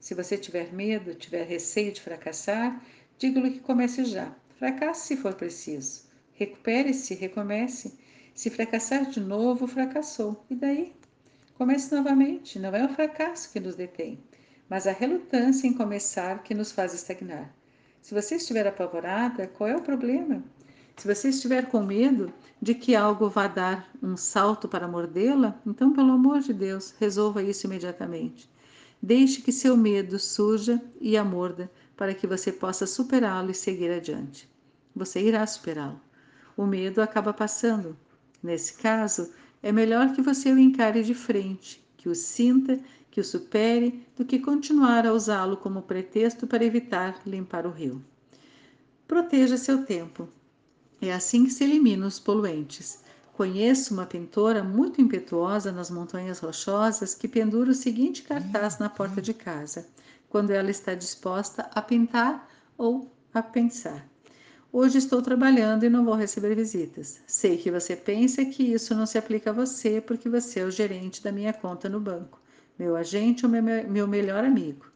Se 0.00 0.14
você 0.14 0.36
tiver 0.36 0.72
medo, 0.72 1.14
tiver 1.14 1.46
receio 1.46 1.92
de 1.92 2.00
fracassar, 2.00 2.84
diga-lhe 3.16 3.52
que 3.52 3.60
comece 3.60 4.04
já. 4.04 4.34
Fracasse 4.58 5.06
se 5.06 5.16
for 5.16 5.34
preciso. 5.34 6.08
Recupere-se, 6.34 7.14
recomece. 7.14 7.96
Se 8.34 8.50
fracassar 8.50 9.08
de 9.08 9.20
novo, 9.20 9.68
fracassou. 9.68 10.44
E 10.50 10.56
daí? 10.56 10.92
Comece 11.54 11.94
novamente. 11.94 12.58
Não 12.58 12.74
é 12.74 12.84
o 12.84 12.92
fracasso 12.92 13.52
que 13.52 13.60
nos 13.60 13.76
detém 13.76 14.18
mas 14.68 14.86
a 14.86 14.92
relutância 14.92 15.66
em 15.66 15.72
começar 15.72 16.42
que 16.42 16.54
nos 16.54 16.70
faz 16.70 16.92
estagnar. 16.92 17.52
Se 18.02 18.14
você 18.14 18.36
estiver 18.36 18.66
apavorada, 18.66 19.46
qual 19.48 19.68
é 19.68 19.76
o 19.76 19.82
problema? 19.82 20.44
Se 20.98 21.06
você 21.06 21.28
estiver 21.28 21.70
com 21.70 21.80
medo 21.80 22.32
de 22.60 22.74
que 22.74 22.96
algo 22.96 23.28
vá 23.28 23.46
dar 23.46 23.88
um 24.02 24.16
salto 24.16 24.66
para 24.66 24.88
mordê-la, 24.88 25.56
então, 25.64 25.92
pelo 25.92 26.10
amor 26.10 26.40
de 26.40 26.52
Deus, 26.52 26.92
resolva 26.98 27.40
isso 27.40 27.68
imediatamente. 27.68 28.50
Deixe 29.00 29.40
que 29.40 29.52
seu 29.52 29.76
medo 29.76 30.18
surja 30.18 30.82
e 31.00 31.16
a 31.16 31.22
morda 31.22 31.70
para 31.96 32.12
que 32.12 32.26
você 32.26 32.50
possa 32.50 32.84
superá-lo 32.84 33.52
e 33.52 33.54
seguir 33.54 33.92
adiante. 33.92 34.50
Você 34.92 35.20
irá 35.20 35.46
superá-lo. 35.46 36.00
O 36.56 36.66
medo 36.66 37.00
acaba 37.00 37.32
passando. 37.32 37.96
Nesse 38.42 38.74
caso, 38.74 39.32
é 39.62 39.70
melhor 39.70 40.12
que 40.14 40.20
você 40.20 40.52
o 40.52 40.58
encare 40.58 41.04
de 41.04 41.14
frente, 41.14 41.80
que 41.96 42.08
o 42.08 42.14
sinta 42.14 42.80
que 43.08 43.20
o 43.20 43.24
supere 43.24 44.04
do 44.16 44.24
que 44.24 44.40
continuar 44.40 45.06
a 45.06 45.12
usá-lo 45.12 45.58
como 45.58 45.82
pretexto 45.82 46.44
para 46.44 46.64
evitar 46.64 47.20
limpar 47.24 47.66
o 47.66 47.70
rio. 47.70 48.04
Proteja 49.06 49.56
seu 49.56 49.84
tempo. 49.84 50.28
É 51.00 51.12
assim 51.12 51.44
que 51.44 51.50
se 51.50 51.64
eliminam 51.64 52.06
os 52.06 52.18
poluentes. 52.18 53.00
Conheço 53.34 53.94
uma 53.94 54.04
pintora 54.04 54.64
muito 54.64 55.00
impetuosa 55.00 55.70
nas 55.70 55.90
Montanhas 55.90 56.40
Rochosas 56.40 57.14
que 57.14 57.28
pendura 57.28 57.70
o 57.70 57.74
seguinte 57.74 58.22
cartaz 58.22 58.78
na 58.78 58.88
porta 58.88 59.22
de 59.22 59.32
casa, 59.32 59.86
quando 60.28 60.50
ela 60.50 60.70
está 60.70 60.94
disposta 60.94 61.70
a 61.72 61.80
pintar 61.80 62.50
ou 62.76 63.10
a 63.32 63.42
pensar. 63.42 64.08
Hoje 64.72 64.98
estou 64.98 65.22
trabalhando 65.22 65.84
e 65.84 65.88
não 65.88 66.04
vou 66.04 66.14
receber 66.14 66.54
visitas. 66.54 67.20
Sei 67.26 67.56
que 67.56 67.70
você 67.70 67.94
pensa 67.94 68.44
que 68.44 68.62
isso 68.62 68.94
não 68.94 69.06
se 69.06 69.16
aplica 69.16 69.50
a 69.50 69.52
você 69.54 70.00
porque 70.00 70.28
você 70.28 70.60
é 70.60 70.64
o 70.64 70.70
gerente 70.70 71.22
da 71.22 71.32
minha 71.32 71.52
conta 71.52 71.88
no 71.88 72.00
banco 72.00 72.38
meu 72.78 72.94
agente 72.94 73.44
ou 73.44 73.50
meu, 73.50 73.62
meu 73.62 74.06
melhor 74.06 74.44
amigo. 74.44 74.86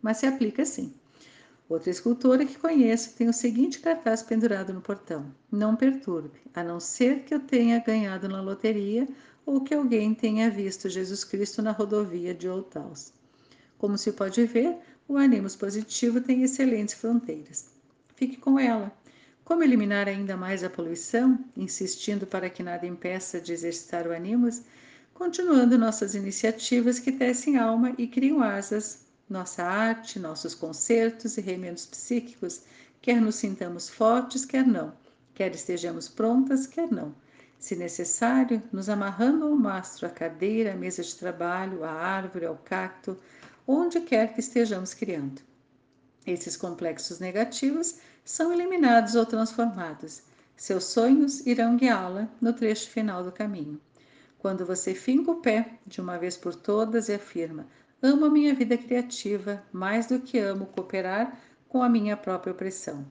Mas 0.00 0.18
se 0.18 0.26
aplica 0.26 0.64
sim. 0.64 0.94
Outra 1.68 1.90
escultora 1.90 2.46
que 2.46 2.58
conheço 2.58 3.14
tem 3.14 3.28
o 3.28 3.32
seguinte 3.32 3.80
cartaz 3.80 4.22
pendurado 4.22 4.72
no 4.72 4.80
portão: 4.80 5.34
Não 5.50 5.74
perturbe, 5.74 6.40
a 6.54 6.62
não 6.62 6.78
ser 6.78 7.24
que 7.24 7.34
eu 7.34 7.40
tenha 7.40 7.80
ganhado 7.80 8.28
na 8.28 8.40
loteria 8.40 9.08
ou 9.44 9.60
que 9.60 9.74
alguém 9.74 10.14
tenha 10.14 10.48
visto 10.48 10.88
Jesus 10.88 11.24
Cristo 11.24 11.60
na 11.62 11.72
rodovia 11.72 12.32
de 12.32 12.48
Outaus. 12.48 13.12
Como 13.78 13.98
se 13.98 14.12
pode 14.12 14.44
ver, 14.46 14.76
o 15.08 15.16
ânimos 15.16 15.56
positivo 15.56 16.20
tem 16.20 16.42
excelentes 16.42 16.94
fronteiras. 16.94 17.70
Fique 18.14 18.36
com 18.36 18.58
ela. 18.58 18.92
Como 19.44 19.62
eliminar 19.62 20.08
ainda 20.08 20.36
mais 20.36 20.64
a 20.64 20.70
poluição, 20.70 21.38
insistindo 21.56 22.26
para 22.26 22.48
que 22.48 22.62
nada 22.62 22.86
impeça 22.86 23.40
de 23.40 23.52
exercitar 23.52 24.06
o 24.06 24.12
ânimos, 24.12 24.62
continuando 25.14 25.78
nossas 25.78 26.14
iniciativas 26.14 26.98
que 26.98 27.12
tecem 27.12 27.56
alma 27.56 27.92
e 27.98 28.06
criam 28.06 28.42
asas, 28.42 29.05
nossa 29.28 29.64
arte, 29.64 30.18
nossos 30.18 30.54
concertos 30.54 31.36
e 31.36 31.40
remendos 31.40 31.86
psíquicos, 31.86 32.62
quer 33.00 33.20
nos 33.20 33.36
sintamos 33.36 33.88
fortes, 33.88 34.44
quer 34.44 34.66
não, 34.66 34.92
quer 35.34 35.54
estejamos 35.54 36.08
prontas, 36.08 36.66
quer 36.66 36.90
não. 36.90 37.14
Se 37.58 37.74
necessário, 37.74 38.62
nos 38.72 38.88
amarrando 38.88 39.46
ao 39.46 39.56
mastro, 39.56 40.06
à 40.06 40.10
cadeira, 40.10 40.72
à 40.72 40.76
mesa 40.76 41.02
de 41.02 41.14
trabalho, 41.14 41.84
à 41.84 41.90
árvore, 41.90 42.46
ao 42.46 42.56
cacto, 42.56 43.18
onde 43.66 44.00
quer 44.00 44.34
que 44.34 44.40
estejamos 44.40 44.94
criando. 44.94 45.40
Esses 46.26 46.56
complexos 46.56 47.18
negativos 47.18 47.96
são 48.24 48.52
eliminados 48.52 49.14
ou 49.14 49.24
transformados. 49.24 50.22
Seus 50.56 50.84
sonhos 50.84 51.46
irão 51.46 51.76
guiá-la 51.76 52.28
no 52.40 52.52
trecho 52.52 52.90
final 52.90 53.24
do 53.24 53.32
caminho 53.32 53.80
quando 54.46 54.64
você 54.64 54.94
finca 54.94 55.32
o 55.32 55.40
pé 55.40 55.72
de 55.84 56.00
uma 56.00 56.18
vez 56.18 56.36
por 56.36 56.54
todas 56.54 57.08
e 57.08 57.14
afirma: 57.14 57.66
Amo 58.08 58.26
a 58.26 58.30
minha 58.30 58.54
vida 58.54 58.78
criativa 58.78 59.64
mais 59.72 60.06
do 60.06 60.20
que 60.20 60.38
amo 60.38 60.66
cooperar 60.66 61.36
com 61.68 61.82
a 61.82 61.88
minha 61.88 62.16
própria 62.16 62.52
opressão. 62.52 63.04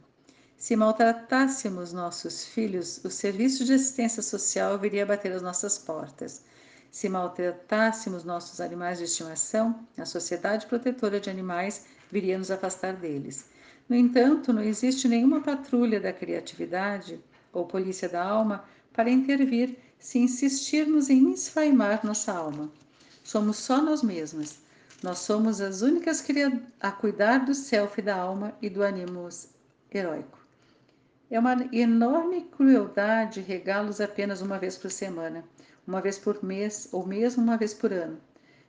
Se 0.55 0.73
maltratássemos 0.73 1.91
nossos 1.91 2.45
filhos, 2.45 3.03
o 3.03 3.09
serviço 3.09 3.65
de 3.65 3.73
assistência 3.73 4.23
social 4.23 4.79
viria 4.79 5.05
bater 5.05 5.33
às 5.33 5.41
nossas 5.41 5.77
portas. 5.77 6.45
Se 6.89 7.09
maltratássemos 7.09 8.23
nossos 8.23 8.61
animais 8.61 8.99
de 8.99 9.03
estimação, 9.03 9.85
a 9.97 10.05
Sociedade 10.05 10.65
Protetora 10.65 11.19
de 11.19 11.29
Animais 11.29 11.85
viria 12.09 12.37
nos 12.37 12.49
afastar 12.49 12.93
deles. 12.93 13.49
No 13.89 13.97
entanto, 13.97 14.53
não 14.53 14.63
existe 14.63 15.09
nenhuma 15.09 15.41
patrulha 15.41 15.99
da 15.99 16.13
criatividade 16.13 17.19
ou 17.51 17.65
polícia 17.65 18.07
da 18.07 18.23
alma 18.23 18.63
para 18.93 19.09
intervir 19.09 19.77
se 19.99 20.19
insistirmos 20.19 21.09
em 21.09 21.33
esfaimar 21.33 22.05
nossa 22.05 22.31
alma. 22.31 22.71
Somos 23.25 23.57
só 23.57 23.81
nós 23.81 24.01
mesmas. 24.01 24.63
Nós 25.03 25.19
somos 25.19 25.61
as 25.61 25.81
únicas 25.81 26.25
a 26.79 26.91
cuidar 26.91 27.39
do 27.45 27.53
self 27.53 28.01
da 28.01 28.15
alma 28.15 28.53
e 28.61 28.69
do 28.69 28.81
ânimo 28.81 29.27
heróico. 29.93 30.39
É 31.29 31.39
uma 31.39 31.67
enorme 31.73 32.43
crueldade 32.43 33.41
regá-los 33.41 33.99
apenas 33.99 34.41
uma 34.41 34.57
vez 34.57 34.77
por 34.77 34.91
semana, 34.91 35.43
uma 35.85 36.01
vez 36.01 36.17
por 36.17 36.43
mês 36.43 36.87
ou 36.91 37.05
mesmo 37.05 37.43
uma 37.43 37.57
vez 37.57 37.73
por 37.73 37.91
ano. 37.91 38.19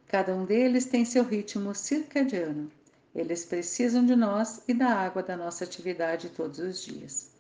Cada 0.09 0.35
um 0.35 0.45
deles 0.45 0.87
tem 0.87 1.05
seu 1.05 1.25
ritmo 1.25 1.75
circadiano. 1.75 2.71
Eles 3.15 3.45
precisam 3.45 4.05
de 4.05 4.15
nós 4.15 4.63
e 4.69 4.75
da 4.75 4.89
água 4.89 5.23
da 5.23 5.37
nossa 5.37 5.65
atividade 5.65 6.29
todos 6.31 6.59
os 6.59 6.83
dias. 6.83 7.31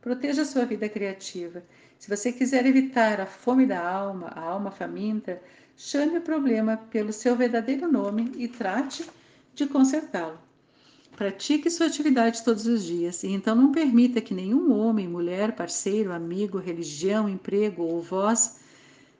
Proteja 0.00 0.44
sua 0.44 0.64
vida 0.64 0.88
criativa. 0.88 1.62
Se 1.98 2.14
você 2.14 2.30
quiser 2.30 2.66
evitar 2.66 3.20
a 3.20 3.26
fome 3.26 3.66
da 3.66 3.80
alma, 3.80 4.28
a 4.28 4.40
alma 4.40 4.70
faminta, 4.70 5.40
chame 5.76 6.18
o 6.18 6.22
problema 6.22 6.76
pelo 6.76 7.12
seu 7.12 7.36
verdadeiro 7.36 7.90
nome 7.90 8.32
e 8.36 8.48
trate 8.48 9.08
de 9.54 9.66
consertá-lo. 9.66 10.38
Pratique 11.16 11.70
sua 11.70 11.86
atividade 11.86 12.42
todos 12.42 12.66
os 12.66 12.84
dias 12.84 13.22
e 13.22 13.28
então 13.28 13.54
não 13.54 13.70
permita 13.70 14.20
que 14.20 14.34
nenhum 14.34 14.72
homem, 14.72 15.06
mulher, 15.06 15.54
parceiro, 15.54 16.12
amigo, 16.12 16.58
religião, 16.58 17.28
emprego 17.28 17.84
ou 17.84 18.02
voz 18.02 18.56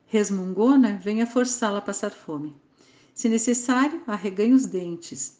resmungona 0.07 0.99
venha 1.03 1.27
forçá-la 1.27 1.79
a 1.79 1.83
passar 1.83 2.11
fome. 2.11 2.55
Se 3.15 3.29
necessário, 3.29 4.03
arreganhe 4.07 4.53
os 4.53 4.67
dentes. 4.67 5.39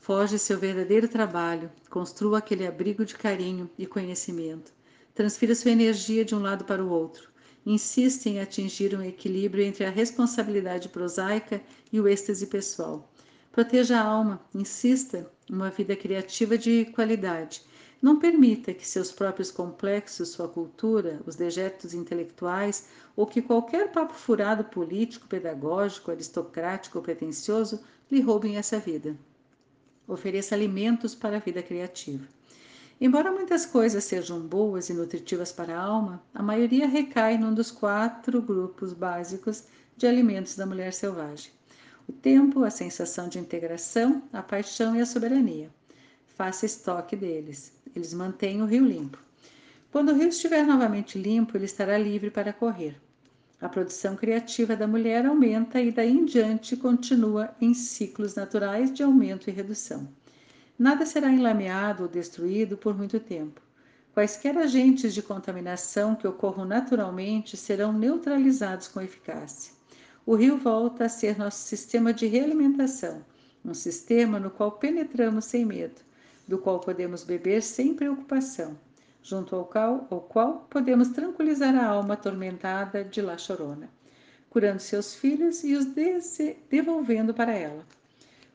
Foge 0.00 0.38
seu 0.38 0.56
verdadeiro 0.56 1.08
trabalho, 1.08 1.70
construa 1.90 2.38
aquele 2.38 2.66
abrigo 2.66 3.04
de 3.04 3.16
carinho 3.16 3.68
e 3.76 3.86
conhecimento. 3.86 4.72
Transfira 5.14 5.54
sua 5.54 5.72
energia 5.72 6.24
de 6.24 6.34
um 6.34 6.40
lado 6.40 6.64
para 6.64 6.82
o 6.82 6.88
outro. 6.88 7.27
Insista 7.70 8.30
em 8.30 8.40
atingir 8.40 8.96
um 8.96 9.02
equilíbrio 9.02 9.62
entre 9.62 9.84
a 9.84 9.90
responsabilidade 9.90 10.88
prosaica 10.88 11.60
e 11.92 12.00
o 12.00 12.08
êxtase 12.08 12.46
pessoal. 12.46 13.06
Proteja 13.52 14.00
a 14.00 14.02
alma, 14.02 14.40
insista 14.54 15.30
uma 15.50 15.68
vida 15.68 15.94
criativa 15.94 16.56
de 16.56 16.86
qualidade. 16.86 17.60
Não 18.00 18.18
permita 18.18 18.72
que 18.72 18.88
seus 18.88 19.12
próprios 19.12 19.50
complexos, 19.50 20.30
sua 20.30 20.48
cultura, 20.48 21.20
os 21.26 21.36
dejetos 21.36 21.92
intelectuais 21.92 22.88
ou 23.14 23.26
que 23.26 23.42
qualquer 23.42 23.92
papo 23.92 24.14
furado 24.14 24.64
político, 24.64 25.28
pedagógico, 25.28 26.10
aristocrático 26.10 26.96
ou 26.96 27.04
pretensioso 27.04 27.84
lhe 28.10 28.22
roubem 28.22 28.56
essa 28.56 28.78
vida. 28.78 29.14
Ofereça 30.06 30.54
alimentos 30.54 31.14
para 31.14 31.36
a 31.36 31.40
vida 31.40 31.62
criativa. 31.62 32.26
Embora 33.00 33.32
muitas 33.32 33.64
coisas 33.64 34.04
sejam 34.04 34.40
boas 34.40 34.88
e 34.88 34.94
nutritivas 34.94 35.52
para 35.52 35.78
a 35.78 35.82
alma, 35.82 36.22
a 36.34 36.42
maioria 36.42 36.86
recai 36.86 37.38
num 37.38 37.54
dos 37.54 37.70
quatro 37.70 38.42
grupos 38.42 38.92
básicos 38.92 39.64
de 39.96 40.06
alimentos 40.06 40.56
da 40.56 40.66
mulher 40.66 40.92
selvagem 40.92 41.52
o 42.08 42.12
tempo, 42.12 42.64
a 42.64 42.70
sensação 42.70 43.28
de 43.28 43.38
integração, 43.38 44.22
a 44.32 44.42
paixão 44.42 44.96
e 44.96 45.00
a 45.00 45.06
soberania. 45.06 45.68
Faça 46.26 46.64
estoque 46.64 47.14
deles. 47.14 47.70
Eles 47.94 48.14
mantêm 48.14 48.62
o 48.62 48.64
rio 48.66 48.86
limpo. 48.86 49.18
Quando 49.92 50.10
o 50.10 50.14
rio 50.14 50.28
estiver 50.28 50.64
novamente 50.64 51.18
limpo, 51.18 51.56
ele 51.56 51.66
estará 51.66 51.98
livre 51.98 52.30
para 52.30 52.52
correr. 52.52 52.96
A 53.60 53.68
produção 53.68 54.16
criativa 54.16 54.74
da 54.74 54.86
mulher 54.86 55.26
aumenta 55.26 55.80
e 55.80 55.92
daí 55.92 56.10
em 56.10 56.24
diante 56.24 56.76
continua 56.76 57.54
em 57.60 57.74
ciclos 57.74 58.34
naturais 58.34 58.92
de 58.92 59.02
aumento 59.02 59.50
e 59.50 59.52
redução. 59.52 60.08
Nada 60.78 61.04
será 61.04 61.30
enlameado 61.30 62.04
ou 62.04 62.08
destruído 62.08 62.76
por 62.76 62.96
muito 62.96 63.18
tempo. 63.18 63.60
Quaisquer 64.14 64.56
agentes 64.56 65.12
de 65.12 65.22
contaminação 65.22 66.14
que 66.14 66.26
ocorram 66.26 66.64
naturalmente 66.64 67.56
serão 67.56 67.92
neutralizados 67.92 68.88
com 68.88 69.00
eficácia 69.00 69.78
o 70.28 70.34
rio 70.34 70.58
volta 70.58 71.06
a 71.06 71.08
ser 71.08 71.38
nosso 71.38 71.66
sistema 71.66 72.12
de 72.12 72.26
realimentação, 72.26 73.24
um 73.64 73.72
sistema 73.72 74.38
no 74.38 74.50
qual 74.50 74.72
penetramos 74.72 75.46
sem 75.46 75.64
medo, 75.64 76.02
do 76.46 76.58
qual 76.58 76.80
podemos 76.80 77.24
beber 77.24 77.62
sem 77.62 77.94
preocupação, 77.94 78.78
junto 79.22 79.56
ao 79.56 79.64
qual, 79.64 80.06
ao 80.10 80.20
qual 80.20 80.66
podemos 80.68 81.08
tranquilizar 81.08 81.74
a 81.74 81.86
alma 81.86 82.12
atormentada 82.12 83.02
de 83.02 83.22
La 83.22 83.38
Chorona, 83.38 83.88
curando 84.50 84.80
seus 84.80 85.14
filhos 85.14 85.64
e 85.64 85.74
os 85.74 85.86
devolvendo 86.68 87.32
para 87.32 87.52
ela. 87.52 87.82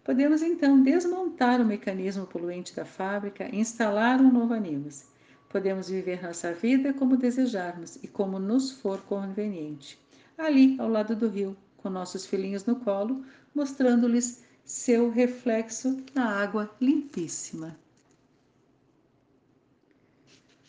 Podemos 0.04 0.42
então 0.42 0.84
desmontar 0.84 1.62
o 1.62 1.66
mecanismo 1.66 2.28
poluente 2.28 2.76
da 2.76 2.84
fábrica 2.84 3.48
e 3.52 3.60
instalar 3.60 4.20
um 4.20 4.32
novo 4.32 4.54
animus. 4.54 5.06
Podemos 5.50 5.90
viver 5.90 6.22
nossa 6.22 6.54
vida 6.54 6.94
como 6.94 7.16
desejarmos 7.16 7.98
e 8.04 8.08
como 8.08 8.40
nos 8.40 8.72
for 8.72 9.02
conveniente 9.02 9.98
ali 10.38 10.76
ao 10.80 10.90
lado 10.90 11.16
do 11.16 11.28
rio, 11.28 11.56
com 11.78 11.90
nossos 11.90 12.26
filhinhos 12.26 12.66
no 12.66 12.76
colo, 12.78 13.24
mostrando-lhes 13.54 14.44
seu 14.66 15.10
reflexo 15.10 16.04
na 16.14 16.42
água 16.42 16.74
limpíssima. 16.80 17.78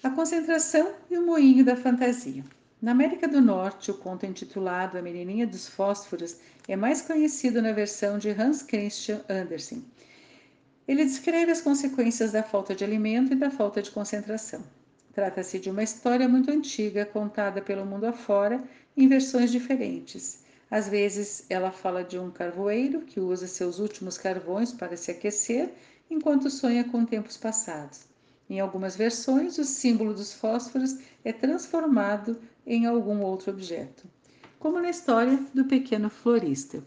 A 0.02 0.10
concentração 0.10 0.94
e 1.10 1.16
o 1.16 1.24
moinho 1.24 1.64
da 1.64 1.76
fantasia. 1.76 2.44
Na 2.82 2.90
América 2.90 3.26
do 3.26 3.40
Norte, 3.40 3.90
o 3.90 3.94
conto 3.94 4.26
intitulado 4.26 4.98
A 4.98 5.02
Menininha 5.02 5.46
dos 5.46 5.66
Fósforos 5.66 6.36
é 6.66 6.76
mais 6.76 7.02
conhecido 7.02 7.60
na 7.60 7.72
versão 7.72 8.18
de 8.18 8.30
Hans 8.30 8.62
Christian 8.62 9.20
Andersen. 9.28 9.84
Ele 10.88 11.04
descreve 11.04 11.52
as 11.52 11.60
consequências 11.60 12.32
da 12.32 12.42
falta 12.42 12.74
de 12.74 12.82
alimento 12.82 13.32
e 13.32 13.36
da 13.36 13.50
falta 13.50 13.82
de 13.82 13.90
concentração. 13.90 14.62
Trata-se 15.12 15.58
de 15.58 15.70
uma 15.70 15.82
história 15.82 16.26
muito 16.26 16.50
antiga, 16.50 17.04
contada 17.04 17.60
pelo 17.60 17.84
mundo 17.84 18.04
afora 18.04 18.64
em 18.96 19.06
versões 19.06 19.52
diferentes. 19.52 20.42
Às 20.70 20.88
vezes, 20.88 21.44
ela 21.50 21.70
fala 21.70 22.02
de 22.02 22.18
um 22.18 22.30
carvoeiro 22.30 23.02
que 23.02 23.20
usa 23.20 23.46
seus 23.46 23.78
últimos 23.78 24.16
carvões 24.16 24.72
para 24.72 24.96
se 24.96 25.10
aquecer 25.10 25.70
enquanto 26.10 26.50
sonha 26.50 26.84
com 26.84 27.04
tempos 27.04 27.36
passados. 27.36 28.06
Em 28.48 28.58
algumas 28.60 28.96
versões, 28.96 29.58
o 29.58 29.64
símbolo 29.64 30.14
dos 30.14 30.32
fósforos 30.32 30.98
é 31.24 31.32
transformado 31.32 32.38
em 32.66 32.86
algum 32.86 33.20
outro 33.20 33.50
objeto, 33.52 34.08
como 34.64 34.80
na 34.80 34.88
história 34.88 35.38
do 35.52 35.66
pequeno 35.66 36.08
florista 36.08 36.82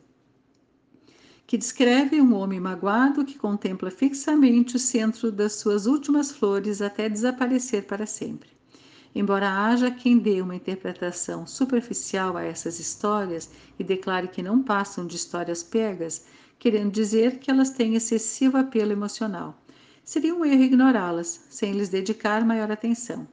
que 1.46 1.60
descreve 1.60 2.20
um 2.20 2.34
homem 2.34 2.60
magoado 2.60 3.24
que 3.24 3.38
contempla 3.38 3.92
fixamente 3.92 4.76
o 4.76 4.80
centro 4.80 5.32
das 5.32 5.54
suas 5.54 5.86
últimas 5.86 6.32
flores 6.32 6.82
até 6.82 7.08
desaparecer 7.08 7.86
para 7.86 8.08
sempre. 8.08 8.50
Embora 9.13 9.48
haja 9.52 9.92
quem 9.92 10.18
dê 10.18 10.42
uma 10.42 10.56
interpretação 10.56 11.46
superficial 11.46 12.36
a 12.36 12.42
essas 12.42 12.80
histórias 12.80 13.48
e 13.78 13.84
declare 13.84 14.28
que 14.28 14.42
não 14.42 14.63
passam 14.63 15.06
de 15.06 15.16
histórias 15.16 15.62
pegas, 15.62 16.26
querendo 16.58 16.92
dizer 16.92 17.38
que 17.38 17.52
elas 17.52 17.70
têm 17.70 17.94
excessivo 17.94 18.58
apelo 18.58 18.92
emocional, 18.92 19.56
seria 20.04 20.34
um 20.34 20.44
erro 20.44 20.63
ignorá-las, 20.63 21.46
sem 21.48 21.74
lhes 21.74 21.90
dedicar 21.90 22.44
maior 22.44 22.72
atenção. 22.72 23.28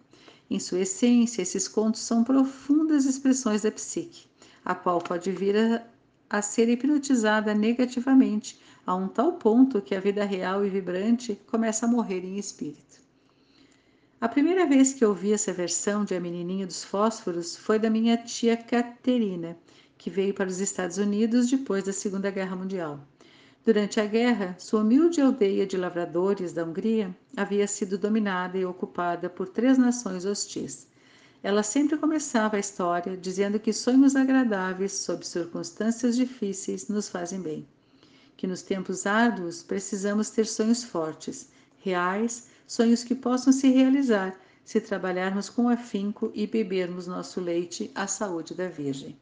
Em 0.50 0.61
sua 0.61 0.80
essência, 0.80 1.40
esses 1.40 1.66
contos 1.66 2.02
são 2.02 2.22
profundas 2.22 3.07
expressões 3.07 3.62
da 3.62 3.72
psique, 3.72 4.26
a 4.64 4.74
qual 4.74 5.00
pode 5.00 5.31
vir 5.31 5.57
a 5.57 5.85
a 6.29 6.42
ser 6.42 6.68
hipnotizada 6.68 7.55
negativamente, 7.55 8.59
a 8.87 8.94
um 8.94 9.07
tal 9.07 9.35
ponto 9.35 9.81
que 9.81 9.94
a 9.94 10.00
vida 10.00 10.24
real 10.24 10.64
e 10.64 10.68
vibrante 10.68 11.38
começa 11.46 11.87
a 11.87 11.88
morrer 11.88 12.24
em 12.24 12.38
espírito. 12.38 13.00
A 14.20 14.29
primeira 14.29 14.66
vez 14.66 14.94
que 14.94 15.05
ouvi 15.05 15.33
essa 15.33 15.53
versão 15.53 16.05
de 16.05 16.14
A 16.14 16.20
Menininha 16.20 16.66
dos 16.66 16.83
Fósforos 16.83 17.57
foi 17.57 17.79
da 17.79 17.90
minha 17.90 18.16
tia 18.16 18.57
Caterina, 18.57 19.57
que 19.96 20.11
veio 20.11 20.35
para 20.35 20.48
os 20.48 20.61
Estados 20.61 20.98
Unidos 20.98 21.48
depois 21.48 21.85
da 21.85 21.92
Segunda 21.92 22.31
Guerra 22.31 22.57
Mundial. 22.57 22.98
Durante 23.64 24.00
a 24.00 24.07
guerra, 24.07 24.57
sua 24.59 24.81
humilde 24.81 25.20
aldeia 25.20 25.66
de 25.66 25.77
lavradores 25.77 26.53
da 26.53 26.64
Hungria 26.64 27.14
havia 27.37 27.66
sido 27.66 27.96
dominada 27.96 28.59
e 28.59 28.64
ocupada 28.64 29.31
por 29.31 29.48
três 29.48 29.79
nações 29.79 30.24
hostis 30.24 30.87
ela 31.44 31.62
sempre 31.62 31.98
começava 31.98 32.57
a 32.57 32.59
história 32.59 33.18
dizendo 33.18 33.61
que 33.61 33.70
sonhos 33.70 34.16
agradáveis 34.16 34.92
sob 34.92 35.26
circunstâncias 35.26 36.16
difíceis 36.16 36.88
nos 36.88 37.11
fazem 37.11 37.38
bem. 37.38 37.68
Que 38.35 38.46
nos 38.46 38.62
tempos 38.62 39.04
árduos 39.04 39.62
precisamos 39.62 40.30
ter 40.30 40.46
sonhos 40.46 40.83
fortes, 40.83 41.50
reais, 41.80 42.48
sonhos 42.66 43.04
que 43.04 43.14
possam 43.14 43.52
se 43.52 43.68
realizar 43.68 44.35
se 44.64 44.80
trabalharmos 44.80 45.50
com 45.50 45.68
afinco 45.68 46.33
e 46.35 46.46
bebermos 46.46 47.07
nosso 47.07 47.42
leite 47.42 47.90
à 47.94 48.07
saúde 48.07 48.54
da 48.54 48.68
Virgem. 48.68 49.14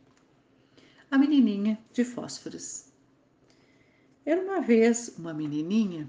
A 1.11 1.19
menininha 1.19 1.77
de 1.93 2.05
fósforos. 2.05 2.85
Era 4.25 4.41
uma 4.41 4.61
vez 4.61 5.13
uma 5.19 5.35
menininha 5.35 6.09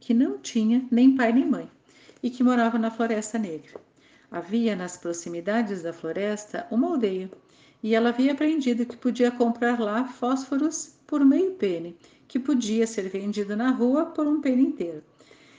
que 0.00 0.14
não 0.14 0.38
tinha 0.38 0.88
nem 0.90 1.14
pai 1.14 1.34
nem 1.34 1.46
mãe 1.46 1.70
e 2.22 2.30
que 2.30 2.42
morava 2.42 2.78
na 2.78 2.90
Floresta 2.90 3.38
Negra. 3.38 3.89
Havia 4.30 4.76
nas 4.76 4.96
proximidades 4.96 5.82
da 5.82 5.92
floresta 5.92 6.66
uma 6.70 6.88
aldeia, 6.88 7.28
e 7.82 7.94
ela 7.94 8.10
havia 8.10 8.32
aprendido 8.32 8.86
que 8.86 8.96
podia 8.96 9.30
comprar 9.30 9.80
lá 9.80 10.04
fósforos 10.04 10.94
por 11.06 11.24
meio 11.24 11.54
pene, 11.54 11.98
que 12.28 12.38
podia 12.38 12.86
ser 12.86 13.08
vendido 13.08 13.56
na 13.56 13.70
rua 13.70 14.06
por 14.06 14.26
um 14.28 14.40
pene 14.40 14.62
inteiro. 14.62 15.02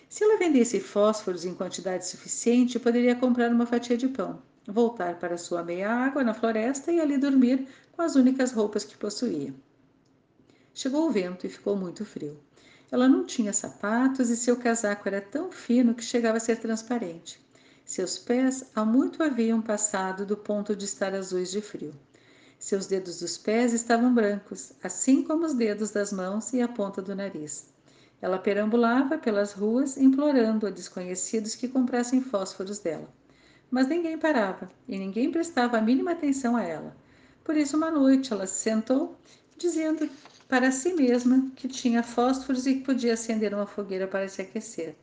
Se 0.08 0.24
ela 0.24 0.38
vendesse 0.38 0.80
fósforos 0.80 1.44
em 1.44 1.54
quantidade 1.54 2.08
suficiente, 2.08 2.80
poderia 2.80 3.16
comprar 3.16 3.52
uma 3.52 3.66
fatia 3.66 3.98
de 3.98 4.08
pão, 4.08 4.42
voltar 4.66 5.20
para 5.20 5.38
sua 5.38 5.64
meia 5.64 5.90
água 5.90 6.24
na 6.24 6.34
floresta 6.34 6.92
e 6.92 7.00
ali 7.02 7.18
dormir 7.18 7.68
com 7.92 8.02
as 8.02 8.16
únicas 8.16 8.54
roupas 8.54 8.86
que 8.86 8.98
possuía. 8.98 9.54
Chegou 10.74 11.08
o 11.08 11.12
vento 11.12 11.46
e 11.46 11.50
ficou 11.50 11.76
muito 11.76 12.06
frio. 12.06 12.40
Ela 12.90 13.10
não 13.10 13.26
tinha 13.26 13.52
sapatos 13.52 14.30
e 14.30 14.38
seu 14.38 14.56
casaco 14.56 15.08
era 15.10 15.20
tão 15.20 15.52
fino 15.52 15.94
que 15.94 16.04
chegava 16.04 16.38
a 16.38 16.40
ser 16.42 16.58
transparente. 16.58 17.40
Seus 17.86 18.18
pés 18.18 18.64
há 18.74 18.86
muito 18.86 19.22
haviam 19.22 19.62
passado 19.62 20.26
do 20.26 20.38
ponto 20.38 20.76
de 20.76 20.86
estar 20.86 21.14
azuis 21.14 21.52
de 21.52 21.62
frio. 21.62 21.94
Seus 22.58 22.88
dedos 22.88 23.20
dos 23.20 23.38
pés 23.38 23.74
estavam 23.74 24.14
brancos, 24.14 24.72
assim 24.82 25.24
como 25.24 25.46
os 25.46 25.54
dedos 25.54 25.92
das 25.92 26.14
mãos 26.14 26.54
e 26.54 26.62
a 26.62 26.68
ponta 26.68 27.02
do 27.02 27.16
nariz. 27.16 27.66
Ela 28.22 28.38
perambulava 28.38 29.18
pelas 29.18 29.52
ruas 29.52 29.98
implorando 29.98 30.68
a 30.68 30.70
desconhecidos 30.70 31.56
que 31.56 31.68
comprassem 31.68 32.22
fósforos 32.22 32.80
dela. 32.80 33.10
Mas 33.70 33.88
ninguém 33.88 34.18
parava 34.18 34.70
e 34.88 34.98
ninguém 34.98 35.32
prestava 35.32 35.78
a 35.78 35.82
mínima 35.82 36.12
atenção 36.12 36.56
a 36.56 36.64
ela. 36.64 36.96
Por 37.44 37.58
isso, 37.58 37.76
uma 37.76 37.90
noite, 37.90 38.32
ela 38.32 38.46
se 38.46 38.60
sentou, 38.60 39.18
dizendo 39.58 40.10
para 40.48 40.72
si 40.72 40.94
mesma 40.94 41.52
que 41.56 41.68
tinha 41.68 42.04
fósforos 42.04 42.68
e 42.68 42.76
que 42.76 42.86
podia 42.86 43.14
acender 43.14 43.54
uma 43.54 43.66
fogueira 43.66 44.08
para 44.08 44.30
se 44.30 44.42
aquecer. 44.42 44.96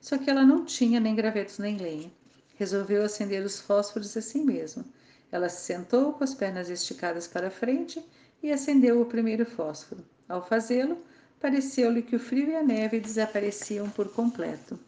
Só 0.00 0.18
que 0.18 0.28
ela 0.28 0.44
não 0.44 0.64
tinha 0.64 1.00
nem 1.00 1.14
gravetos 1.14 1.58
nem 1.58 1.76
lenha. 1.76 2.12
Resolveu 2.56 3.04
acender 3.04 3.44
os 3.44 3.60
fósforos 3.60 4.16
assim 4.16 4.44
mesmo. 4.44 4.84
Ela 5.30 5.48
se 5.48 5.64
sentou 5.64 6.12
com 6.12 6.24
as 6.24 6.34
pernas 6.34 6.68
esticadas 6.68 7.26
para 7.26 7.50
frente 7.50 8.04
e 8.42 8.50
acendeu 8.50 9.00
o 9.00 9.06
primeiro 9.06 9.46
fósforo. 9.46 10.04
Ao 10.28 10.44
fazê-lo, 10.44 10.98
pareceu-lhe 11.40 12.02
que 12.02 12.16
o 12.16 12.20
frio 12.20 12.50
e 12.50 12.56
a 12.56 12.62
neve 12.62 12.98
desapareciam 13.00 13.88
por 13.90 14.08
completo. 14.08 14.78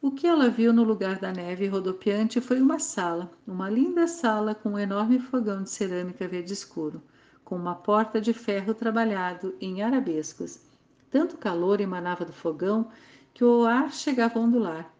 O 0.00 0.10
que 0.10 0.26
ela 0.26 0.50
viu 0.50 0.72
no 0.72 0.82
lugar 0.82 1.18
da 1.18 1.32
neve 1.32 1.66
rodopiante 1.66 2.40
foi 2.40 2.60
uma 2.60 2.78
sala, 2.78 3.30
uma 3.46 3.70
linda 3.70 4.06
sala 4.06 4.54
com 4.54 4.70
um 4.70 4.78
enorme 4.78 5.18
fogão 5.18 5.62
de 5.62 5.70
cerâmica 5.70 6.28
verde 6.28 6.52
escuro, 6.52 7.02
com 7.44 7.56
uma 7.56 7.74
porta 7.74 8.20
de 8.20 8.32
ferro 8.34 8.74
trabalhado 8.74 9.54
em 9.60 9.82
arabescos. 9.82 10.60
Tanto 11.10 11.38
calor 11.38 11.80
emanava 11.80 12.24
do 12.24 12.32
fogão 12.32 12.90
que 13.32 13.44
o 13.44 13.64
ar 13.64 13.92
chegava 13.92 14.38
a 14.38 14.42
ondular. 14.42 14.93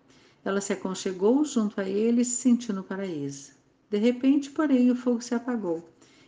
Ela 0.44 0.60
se 0.60 0.72
aconchegou 0.72 1.44
junto 1.44 1.80
a 1.80 1.88
ele 1.88 2.24
se 2.24 2.36
sentiu 2.36 2.74
no 2.74 2.84
paraíso. 2.84 3.52
De 3.90 3.98
repente, 3.98 4.50
porém, 4.50 4.90
o 4.90 4.96
fogo 4.96 5.22
se 5.22 5.34
apagou 5.34 5.82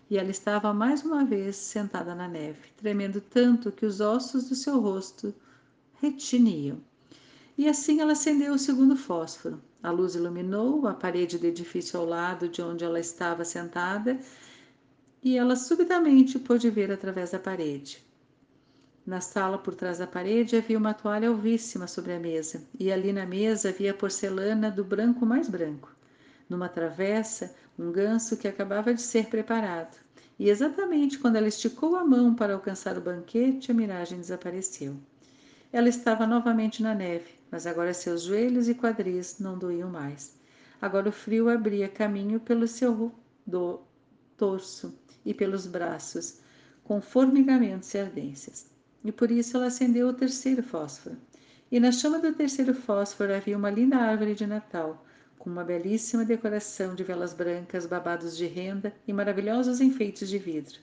e 0.09 0.16
ela 0.16 0.31
estava 0.31 0.72
mais 0.72 1.05
uma 1.05 1.24
vez 1.24 1.57
sentada 1.57 2.14
na 2.14 2.29
neve, 2.29 2.70
tremendo 2.76 3.20
tanto 3.20 3.72
que 3.72 3.85
os 3.85 4.00
ossos 4.00 4.48
do 4.48 4.55
seu 4.55 4.79
rosto 4.81 5.35
retiniam. 6.00 6.79
E 7.59 7.68
assim 7.68 8.00
ela 8.00 8.12
acendeu 8.12 8.55
o 8.55 8.59
segundo 8.59 8.96
fósforo. 8.96 9.61
A 9.83 9.90
luz 9.90 10.14
iluminou 10.14 10.87
a 10.87 10.94
parede 10.94 11.38
do 11.38 11.46
edifício 11.46 11.98
ao 11.98 12.07
lado 12.07 12.48
de 12.48 12.62
onde 12.62 12.85
ela 12.85 13.00
estava 13.00 13.44
sentada 13.44 14.18
e 15.22 15.37
ela 15.37 15.57
subitamente 15.57 16.38
pôde 16.38 16.70
ver 16.70 16.92
através 16.92 17.31
da 17.31 17.38
parede. 17.38 18.06
Na 19.07 19.21
sala 19.21 19.57
por 19.57 19.77
trás 19.77 19.99
da 19.99 20.07
parede 20.07 20.57
havia 20.57 20.77
uma 20.77 20.92
toalha 20.92 21.29
alvíssima 21.29 21.87
sobre 21.87 22.12
a 22.12 22.19
mesa, 22.19 22.64
e 22.77 22.90
ali 22.90 23.12
na 23.12 23.25
mesa 23.25 23.69
havia 23.69 23.95
porcelana 23.95 24.69
do 24.69 24.83
branco 24.83 25.25
mais 25.25 25.49
branco. 25.49 25.95
Numa 26.51 26.69
travessa, 26.69 27.55
um 27.79 27.92
ganso 27.92 28.37
que 28.37 28.49
acabava 28.49 28.92
de 28.92 29.01
ser 29.01 29.27
preparado. 29.27 29.97
E 30.37 30.51
exatamente 30.51 31.21
quando 31.21 31.37
ela 31.37 31.47
esticou 31.47 31.95
a 31.95 32.05
mão 32.05 32.35
para 32.35 32.55
alcançar 32.55 32.99
o 32.99 33.01
banquete, 33.01 33.71
a 33.71 33.75
miragem 33.75 34.19
desapareceu. 34.19 34.97
Ela 35.73 35.88
estava 35.88 36.27
novamente 36.27 36.83
na 36.83 36.92
neve, 36.92 37.31
mas 37.49 37.64
agora 37.64 37.95
seus 37.95 38.23
joelhos 38.23 38.69
e 38.69 38.75
quadris 38.75 39.38
não 39.38 39.57
doíam 39.57 39.88
mais. 39.88 40.35
Agora 40.83 41.09
o 41.09 41.12
frio 41.12 41.49
abria 41.49 41.88
caminho 41.88 42.40
pelo 42.40 42.66
seu 42.66 43.14
do 43.47 43.81
torso 44.37 44.92
e 45.25 45.33
pelos 45.33 45.64
braços, 45.64 46.40
com 46.83 47.01
formigamentos 47.01 47.95
e 47.95 47.99
ardências 47.99 48.75
e 49.07 49.12
por 49.12 49.31
isso 49.31 49.57
ela 49.57 49.66
acendeu 49.66 50.09
o 50.09 50.12
terceiro 50.12 50.62
fósforo. 50.62 51.16
E 51.71 51.79
na 51.79 51.92
chama 51.92 52.19
do 52.19 52.33
terceiro 52.33 52.75
fósforo 52.75 53.33
havia 53.33 53.57
uma 53.57 53.71
linda 53.71 53.97
árvore 53.97 54.35
de 54.35 54.47
Natal, 54.47 55.05
com 55.38 55.49
uma 55.49 55.62
belíssima 55.62 56.25
decoração 56.25 56.95
de 56.95 57.05
velas 57.05 57.33
brancas, 57.33 57.87
babados 57.87 58.37
de 58.37 58.47
renda 58.47 58.92
e 59.07 59.12
maravilhosos 59.12 59.81
enfeites 59.81 60.29
de 60.29 60.38
vidro, 60.38 60.81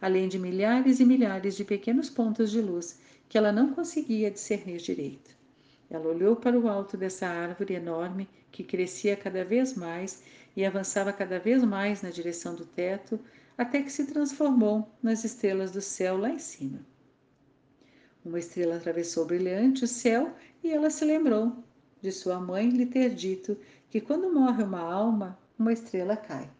além 0.00 0.28
de 0.28 0.38
milhares 0.38 1.00
e 1.00 1.04
milhares 1.04 1.56
de 1.56 1.64
pequenos 1.64 2.08
pontos 2.08 2.50
de 2.50 2.60
luz 2.60 3.00
que 3.28 3.36
ela 3.36 3.50
não 3.50 3.72
conseguia 3.72 4.30
discernir 4.30 4.78
direito. 4.78 5.34
Ela 5.90 6.08
olhou 6.08 6.36
para 6.36 6.58
o 6.58 6.68
alto 6.68 6.96
dessa 6.96 7.26
árvore 7.26 7.74
enorme 7.74 8.28
que 8.52 8.62
crescia 8.62 9.16
cada 9.16 9.44
vez 9.44 9.74
mais 9.74 10.22
e 10.56 10.64
avançava 10.64 11.12
cada 11.12 11.40
vez 11.40 11.64
mais 11.64 12.02
na 12.02 12.10
direção 12.10 12.54
do 12.54 12.64
teto, 12.64 13.18
até 13.58 13.82
que 13.82 13.90
se 13.90 14.06
transformou 14.06 14.88
nas 15.02 15.24
estrelas 15.24 15.72
do 15.72 15.80
céu 15.80 16.16
lá 16.16 16.30
em 16.30 16.38
cima. 16.38 16.78
Uma 18.24 18.38
estrela 18.38 18.76
atravessou 18.76 19.26
brilhante 19.26 19.84
o 19.84 19.88
céu 19.88 20.34
e 20.62 20.70
ela 20.70 20.88
se 20.88 21.04
lembrou 21.04 21.52
de 22.00 22.10
sua 22.10 22.40
mãe 22.40 22.70
lhe 22.70 22.86
ter 22.86 23.14
dito 23.14 23.56
que 23.90 24.00
quando 24.00 24.32
morre 24.32 24.62
uma 24.62 24.80
alma, 24.80 25.38
uma 25.58 25.72
estrela 25.72 26.16
cai. 26.16 26.50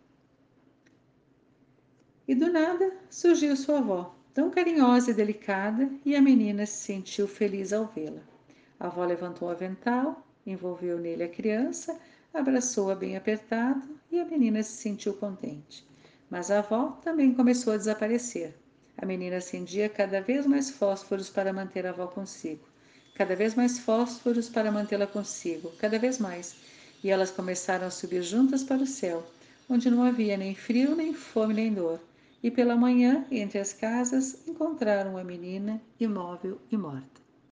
E 2.27 2.35
do 2.35 2.51
nada 2.51 2.93
surgiu 3.11 3.57
sua 3.57 3.79
avó, 3.79 4.15
tão 4.33 4.51
carinhosa 4.51 5.11
e 5.11 5.15
delicada, 5.15 5.91
e 6.05 6.17
a 6.17 6.23
menina 6.23 6.65
se 6.65 6.83
sentiu 6.85 7.29
feliz 7.29 7.73
ao 7.73 7.87
vê-la. 7.87 8.23
A 8.81 8.87
avó 8.87 9.05
levantou 9.05 9.49
o 9.49 9.51
avental, 9.51 10.27
envolveu 10.47 10.99
nele 10.99 11.25
a 11.25 11.29
criança, 11.29 11.99
abraçou-a 12.33 12.95
bem 12.95 13.17
apertado 13.17 13.89
e 14.11 14.19
a 14.19 14.25
menina 14.25 14.63
se 14.63 14.73
sentiu 14.73 15.15
contente. 15.15 15.87
Mas 16.29 16.51
a 16.51 16.59
avó 16.59 16.99
também 17.03 17.35
começou 17.35 17.73
a 17.73 17.77
desaparecer. 17.77 18.55
A 18.97 19.05
menina 19.05 19.37
acendia 19.37 19.89
cada 19.89 20.21
vez 20.21 20.47
mais 20.47 20.71
fósforos 20.71 21.29
para 21.29 21.53
manter 21.53 21.87
a 21.87 21.91
avó 21.91 22.07
consigo, 22.07 22.65
cada 23.15 23.35
vez 23.35 23.55
mais 23.55 23.79
fósforos 23.79 24.49
para 24.49 24.71
mantê-la 24.71 25.07
consigo, 25.07 25.71
cada 25.79 25.99
vez 25.99 26.19
mais. 26.19 26.57
E 27.03 27.11
elas 27.11 27.31
começaram 27.31 27.87
a 27.87 27.91
subir 27.91 28.23
juntas 28.23 28.63
para 28.63 28.83
o 28.83 28.87
céu, 28.87 29.27
onde 29.69 29.91
não 29.91 30.03
havia 30.03 30.37
nem 30.37 30.55
frio, 30.55 30.95
nem 30.95 31.13
fome, 31.13 31.55
nem 31.55 31.73
dor. 31.73 32.01
E 32.43 32.51
pela 32.51 32.77
manhã, 32.77 33.25
entre 33.31 33.59
as 33.59 33.73
casas, 33.73 34.47
encontraram 34.47 35.17
a 35.17 35.25
menina 35.25 35.81
imóvel 35.99 36.61
e 36.71 36.77
morta. 36.77 37.24